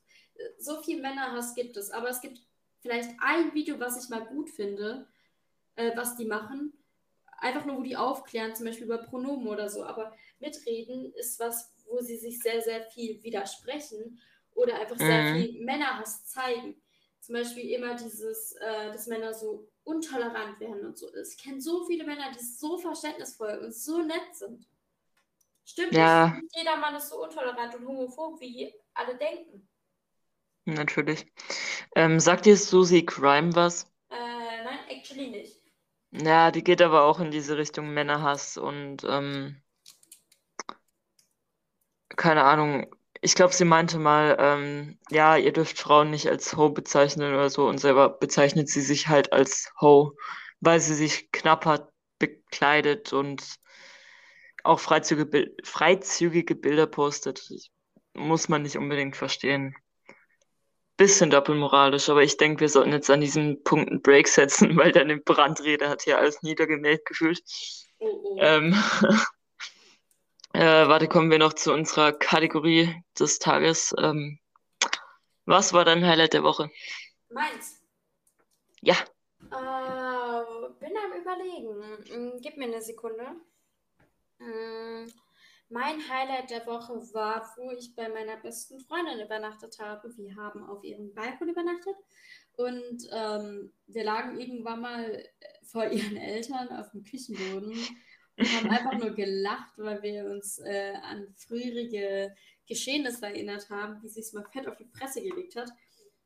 So 0.57 0.81
viel 0.81 0.99
Männerhass 0.99 1.55
gibt 1.55 1.77
es, 1.77 1.91
aber 1.91 2.09
es 2.09 2.19
gibt 2.19 2.39
vielleicht 2.81 3.09
ein 3.19 3.53
Video, 3.53 3.79
was 3.79 4.03
ich 4.03 4.09
mal 4.09 4.25
gut 4.25 4.49
finde, 4.49 5.07
äh, 5.75 5.95
was 5.95 6.17
die 6.17 6.25
machen. 6.25 6.73
Einfach 7.37 7.65
nur, 7.65 7.77
wo 7.77 7.83
die 7.83 7.95
aufklären, 7.95 8.55
zum 8.55 8.65
Beispiel 8.65 8.85
über 8.85 8.97
Pronomen 8.97 9.47
oder 9.47 9.69
so. 9.69 9.83
Aber 9.83 10.15
mitreden 10.39 11.13
ist 11.13 11.39
was, 11.39 11.73
wo 11.87 11.99
sie 11.99 12.17
sich 12.17 12.39
sehr, 12.39 12.61
sehr 12.61 12.81
viel 12.83 13.21
widersprechen 13.23 14.19
oder 14.53 14.79
einfach 14.79 14.97
sehr 14.97 15.33
mhm. 15.33 15.35
viel 15.35 15.63
Männerhass 15.63 16.25
zeigen. 16.25 16.75
Zum 17.21 17.33
Beispiel 17.33 17.69
immer 17.69 17.95
dieses, 17.95 18.53
äh, 18.53 18.91
dass 18.91 19.07
Männer 19.07 19.33
so 19.33 19.67
untolerant 19.85 20.59
werden 20.59 20.85
und 20.85 20.97
so. 20.97 21.07
Ich 21.15 21.37
kenne 21.37 21.61
so 21.61 21.85
viele 21.85 22.03
Männer, 22.03 22.31
die 22.31 22.43
so 22.43 22.77
verständnisvoll 22.77 23.61
und 23.63 23.73
so 23.73 24.01
nett 24.01 24.33
sind. 24.33 24.67
Stimmt 25.63 25.93
ja. 25.93 26.27
nicht. 26.27 26.55
Jeder 26.55 26.77
Mann 26.77 26.95
ist 26.95 27.09
so 27.09 27.23
untolerant 27.23 27.73
und 27.75 27.87
homophob, 27.87 28.39
wie 28.41 28.73
alle 28.93 29.15
denken. 29.15 29.67
Natürlich. 30.65 31.25
Ähm, 31.95 32.19
sagt 32.19 32.45
dir 32.45 32.57
Susie 32.57 33.05
Crime 33.05 33.55
was? 33.55 33.83
Äh, 34.09 34.63
nein, 34.63 34.79
actually 34.89 35.29
nicht. 35.29 35.61
Ja, 36.11 36.51
die 36.51 36.63
geht 36.63 36.81
aber 36.81 37.03
auch 37.03 37.19
in 37.19 37.31
diese 37.31 37.57
Richtung 37.57 37.93
Männerhass 37.93 38.57
und 38.57 39.03
ähm, 39.03 39.61
keine 42.15 42.43
Ahnung, 42.43 42.94
ich 43.25 43.33
glaube, 43.33 43.53
sie 43.55 43.65
meinte 43.65 43.97
mal, 43.97 44.37
ähm, 44.39 44.99
ja, 45.09 45.35
ihr 45.35 45.51
dürft 45.51 45.79
Frauen 45.79 46.11
nicht 46.11 46.29
als 46.29 46.55
Ho 46.55 46.69
bezeichnen 46.69 47.33
oder 47.33 47.49
so 47.49 47.67
und 47.67 47.79
selber 47.79 48.07
bezeichnet 48.09 48.69
sie 48.69 48.81
sich 48.81 49.07
halt 49.07 49.33
als 49.33 49.71
Ho, 49.81 50.15
weil 50.59 50.79
sie 50.79 50.93
sich 50.93 51.31
knapper 51.31 51.89
bekleidet 52.19 53.13
und 53.13 53.43
auch 54.63 54.79
freizügige, 54.79 55.55
freizügige 55.63 56.53
Bilder 56.53 56.85
postet. 56.85 57.49
Muss 58.13 58.47
man 58.47 58.61
nicht 58.61 58.77
unbedingt 58.77 59.15
verstehen. 59.15 59.75
Bisschen 60.95 61.31
doppelmoralisch, 61.31 62.09
aber 62.09 62.21
ich 62.21 62.37
denke, 62.37 62.61
wir 62.61 62.69
sollten 62.69 62.91
jetzt 62.91 63.09
an 63.09 63.21
diesem 63.21 63.63
Punkt 63.63 63.89
einen 63.89 64.03
Break 64.03 64.27
setzen, 64.27 64.77
weil 64.77 64.91
deine 64.91 65.17
Brandrede 65.17 65.89
hat 65.89 66.03
hier 66.03 66.19
alles 66.19 66.43
niedergemäht 66.43 67.05
gefühlt. 67.05 67.41
Oh, 67.97 68.05
oh. 68.05 68.37
Ähm, 68.39 68.75
Äh, 70.55 70.87
warte, 70.87 71.09
kommen 71.09 71.29
wir 71.31 71.37
noch 71.37 71.51
zu 71.51 71.73
unserer 71.73 72.13
Kategorie 72.13 73.03
des 73.19 73.39
Tages. 73.39 73.93
Ähm, 73.97 74.39
was 75.43 75.73
war 75.73 75.83
dein 75.83 76.05
Highlight 76.05 76.31
der 76.31 76.43
Woche? 76.43 76.71
Meins. 77.29 77.83
Ja. 78.81 78.95
Äh, 79.51 80.69
bin 80.79 80.93
am 80.95 81.11
Überlegen. 81.19 82.35
Mm, 82.37 82.41
Gib 82.41 82.55
mir 82.55 82.67
eine 82.67 82.81
Sekunde. 82.81 83.35
Mm, 84.39 85.07
Mein 85.67 85.99
Highlight 86.09 86.49
der 86.49 86.65
Woche 86.65 86.93
war, 87.13 87.51
wo 87.57 87.71
ich 87.71 87.93
bei 87.93 88.07
meiner 88.07 88.37
besten 88.37 88.79
Freundin 88.79 89.19
übernachtet 89.25 89.77
habe. 89.79 90.09
Wir 90.15 90.37
haben 90.37 90.63
auf 90.69 90.85
ihrem 90.85 91.13
Balkon 91.13 91.49
übernachtet 91.49 91.97
und 92.53 93.05
ähm, 93.11 93.73
wir 93.87 94.05
lagen 94.05 94.39
irgendwann 94.39 94.79
mal 94.79 95.21
vor 95.63 95.85
ihren 95.87 96.15
Eltern 96.15 96.69
auf 96.69 96.91
dem 96.91 97.03
Küchenboden 97.03 97.73
haben 98.37 98.69
einfach 98.69 98.97
nur 98.97 99.11
gelacht, 99.11 99.73
weil 99.77 100.01
wir 100.01 100.25
uns 100.25 100.59
äh, 100.59 100.93
an 101.03 101.33
frühere 101.37 102.35
Geschehnisse 102.67 103.27
erinnert 103.27 103.69
haben, 103.69 104.01
wie 104.01 104.09
sie 104.09 104.21
es 104.21 104.33
mal 104.33 104.45
fett 104.51 104.67
auf 104.67 104.77
die 104.77 104.85
Fresse 104.97 105.21
gelegt 105.21 105.55
hat. 105.55 105.69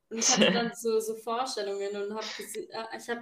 Und 0.09 0.19
ich 0.19 0.29
hatte 0.29 0.51
dann 0.51 0.71
so, 0.75 0.99
so 0.99 1.15
Vorstellungen 1.15 1.89
und 1.95 2.15
habe 2.15 2.25
äh, 2.39 2.97
ich 2.97 3.09
habe 3.09 3.21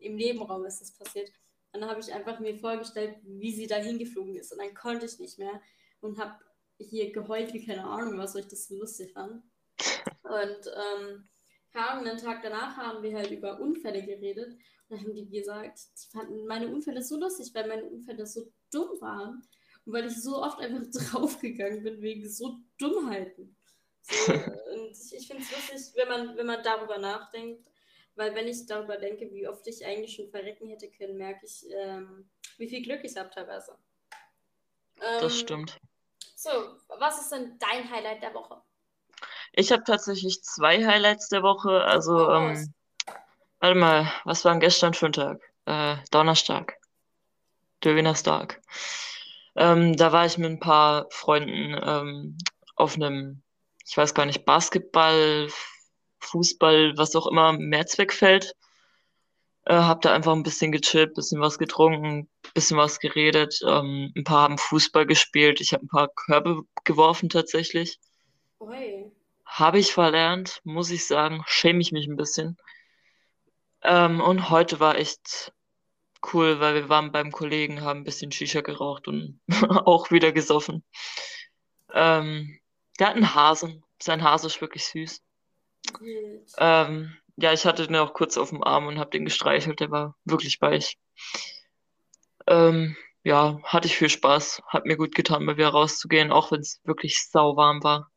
im 0.00 0.16
Nebenraum 0.16 0.64
ist 0.64 0.80
das 0.80 0.92
passiert. 0.92 1.30
Und 1.72 1.82
dann 1.82 1.90
habe 1.90 2.00
ich 2.00 2.12
einfach 2.12 2.38
mir 2.40 2.56
vorgestellt, 2.56 3.16
wie 3.24 3.52
sie 3.52 3.66
da 3.66 3.76
hingeflogen 3.76 4.36
ist. 4.36 4.52
Und 4.52 4.58
dann 4.58 4.74
konnte 4.74 5.06
ich 5.06 5.18
nicht 5.18 5.38
mehr 5.38 5.60
und 6.00 6.18
habe 6.18 6.38
hier 6.78 7.12
geheult 7.12 7.52
wie 7.52 7.66
keine 7.66 7.84
Ahnung 7.84 8.18
was, 8.18 8.34
ich 8.36 8.46
das 8.46 8.68
so 8.68 8.76
lustig 8.76 9.12
fand. 9.12 9.42
Und 10.22 10.70
ähm, 10.76 11.28
Ahnung, 11.74 12.06
einen 12.06 12.18
Tag 12.18 12.42
danach 12.42 12.76
haben 12.76 13.02
wir 13.02 13.16
halt 13.16 13.30
über 13.30 13.60
Unfälle 13.60 14.04
geredet. 14.04 14.56
Dann 14.88 15.00
haben 15.00 15.14
die 15.14 15.28
gesagt, 15.28 15.80
die 16.02 16.08
fanden 16.10 16.46
meine 16.46 16.68
Unfälle 16.68 17.02
so 17.02 17.18
lustig, 17.18 17.50
weil 17.54 17.68
meine 17.68 17.84
Unfälle 17.84 18.26
so 18.26 18.50
dumm 18.72 19.00
waren. 19.00 19.42
Und 19.84 19.92
weil 19.92 20.06
ich 20.06 20.22
so 20.22 20.42
oft 20.42 20.58
einfach 20.60 20.82
draufgegangen 21.12 21.82
bin 21.82 22.00
wegen 22.00 22.28
so 22.28 22.58
Dummheiten. 22.78 23.56
So, 24.02 24.32
und 24.32 24.90
ich, 24.92 25.14
ich 25.14 25.26
finde 25.26 25.42
es 25.42 25.50
lustig, 25.50 25.92
wenn 25.96 26.08
man, 26.08 26.36
wenn 26.36 26.46
man 26.46 26.62
darüber 26.62 26.98
nachdenkt. 26.98 27.68
Weil 28.14 28.34
wenn 28.34 28.48
ich 28.48 28.66
darüber 28.66 28.96
denke, 28.96 29.30
wie 29.32 29.46
oft 29.46 29.64
ich 29.68 29.84
eigentlich 29.86 30.16
schon 30.16 30.28
verrecken 30.28 30.68
hätte 30.68 30.90
können, 30.90 31.16
merke 31.16 31.46
ich, 31.46 31.64
ähm, 31.70 32.28
wie 32.56 32.68
viel 32.68 32.82
Glück 32.82 33.04
ich 33.04 33.16
habe 33.16 33.30
teilweise. 33.30 33.78
Ähm, 35.00 35.20
Das 35.20 35.38
stimmt. 35.38 35.78
So, 36.34 36.50
was 36.98 37.20
ist 37.20 37.30
denn 37.30 37.58
dein 37.58 37.88
Highlight 37.88 38.22
der 38.22 38.34
Woche? 38.34 38.60
Ich 39.52 39.70
habe 39.70 39.84
tatsächlich 39.84 40.42
zwei 40.42 40.84
Highlights 40.84 41.28
der 41.28 41.42
Woche. 41.42 41.84
Also, 41.84 42.16
raus. 42.16 42.58
ähm, 42.58 42.74
warte 43.60 43.78
mal, 43.78 44.12
was 44.24 44.44
war 44.44 44.52
denn 44.52 44.60
gestern 44.60 44.94
für 44.94 45.06
ein 45.06 45.12
Tag? 45.12 45.40
Äh, 45.66 45.96
Donnerstag. 46.10 46.76
Dönerstag. 47.84 48.60
Ähm, 49.56 49.96
da 49.96 50.12
war 50.12 50.26
ich 50.26 50.38
mit 50.38 50.50
ein 50.50 50.60
paar 50.60 51.06
Freunden 51.10 51.76
ähm, 51.82 52.38
auf 52.76 52.94
einem, 52.94 53.42
ich 53.86 53.96
weiß 53.96 54.14
gar 54.14 54.26
nicht, 54.26 54.44
Basketball, 54.44 55.48
Fußball, 56.20 56.96
was 56.96 57.14
auch 57.16 57.26
immer, 57.26 57.52
Mehrzweckfeld. 57.52 58.54
Äh, 59.64 59.74
hab 59.74 60.00
da 60.02 60.14
einfach 60.14 60.32
ein 60.32 60.42
bisschen 60.42 60.72
gechillt, 60.72 61.14
bisschen 61.14 61.40
was 61.40 61.58
getrunken, 61.58 62.28
bisschen 62.54 62.78
was 62.78 63.00
geredet. 63.00 63.60
Ähm, 63.66 64.12
ein 64.16 64.24
paar 64.24 64.42
haben 64.42 64.58
Fußball 64.58 65.06
gespielt. 65.06 65.60
Ich 65.60 65.72
habe 65.72 65.84
ein 65.84 65.88
paar 65.88 66.08
Körbe 66.08 66.62
geworfen 66.84 67.28
tatsächlich. 67.28 67.98
Habe 69.44 69.78
ich 69.78 69.92
verlernt, 69.92 70.60
muss 70.64 70.90
ich 70.90 71.06
sagen. 71.06 71.42
Schäme 71.46 71.80
ich 71.80 71.92
mich 71.92 72.06
ein 72.06 72.16
bisschen. 72.16 72.56
Ähm, 73.82 74.20
und 74.20 74.50
heute 74.50 74.80
war 74.80 74.96
echt 74.96 75.52
cool, 76.32 76.60
weil 76.60 76.74
wir 76.74 76.88
waren 76.88 77.12
beim 77.12 77.30
Kollegen, 77.32 77.82
haben 77.82 78.00
ein 78.00 78.04
bisschen 78.04 78.32
Shisha 78.32 78.60
geraucht 78.60 79.08
und 79.08 79.40
auch 79.68 80.10
wieder 80.10 80.32
gesoffen. 80.32 80.84
Ähm, 81.92 82.58
der 82.98 83.08
hat 83.08 83.16
einen 83.16 83.34
Hasen. 83.34 83.84
Sein 84.02 84.22
Hase 84.22 84.46
ist 84.48 84.60
wirklich 84.60 84.86
süß. 84.86 85.22
Ähm, 86.58 87.16
ja, 87.36 87.52
ich 87.52 87.64
hatte 87.66 87.86
den 87.86 87.96
auch 87.96 88.14
kurz 88.14 88.36
auf 88.36 88.50
dem 88.50 88.62
Arm 88.62 88.86
und 88.86 88.98
habe 88.98 89.10
den 89.10 89.24
gestreichelt. 89.24 89.80
Der 89.80 89.90
war 89.90 90.16
wirklich 90.24 90.60
weich. 90.60 90.98
Ähm, 92.46 92.96
ja, 93.22 93.60
hatte 93.62 93.86
ich 93.86 93.96
viel 93.96 94.08
Spaß. 94.08 94.62
Hat 94.66 94.86
mir 94.86 94.96
gut 94.96 95.14
getan, 95.14 95.44
mal 95.44 95.56
wieder 95.56 95.68
rauszugehen, 95.68 96.32
auch 96.32 96.50
wenn 96.50 96.60
es 96.60 96.80
wirklich 96.84 97.22
sauwarm 97.28 97.82
war. 97.82 98.10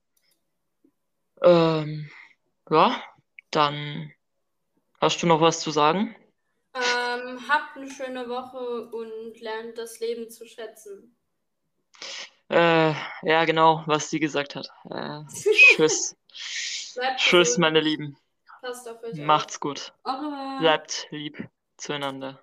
Ähm, 1.43 2.09
ja, 2.69 3.01
dann 3.51 4.11
hast 5.01 5.21
du 5.21 5.27
noch 5.27 5.41
was 5.41 5.59
zu 5.59 5.71
sagen? 5.71 6.15
Ähm, 6.73 7.39
habt 7.49 7.75
eine 7.75 7.89
schöne 7.89 8.29
Woche 8.29 8.89
und 8.91 9.41
lernt 9.41 9.77
das 9.77 9.99
Leben 9.99 10.29
zu 10.29 10.45
schätzen. 10.45 11.15
Äh, 12.49 12.93
ja, 13.23 13.45
genau, 13.45 13.83
was 13.85 14.09
sie 14.09 14.19
gesagt 14.19 14.55
hat. 14.55 14.69
Äh, 14.89 15.21
tschüss. 15.75 16.15
Tschüss, 17.17 17.57
meine 17.57 17.81
Lieben. 17.81 18.17
Passt 18.61 18.87
auf 18.87 19.01
euch. 19.03 19.15
Macht's 19.15 19.59
gut. 19.59 19.93
Bleibt 20.59 21.07
lieb 21.09 21.49
zueinander. 21.77 22.41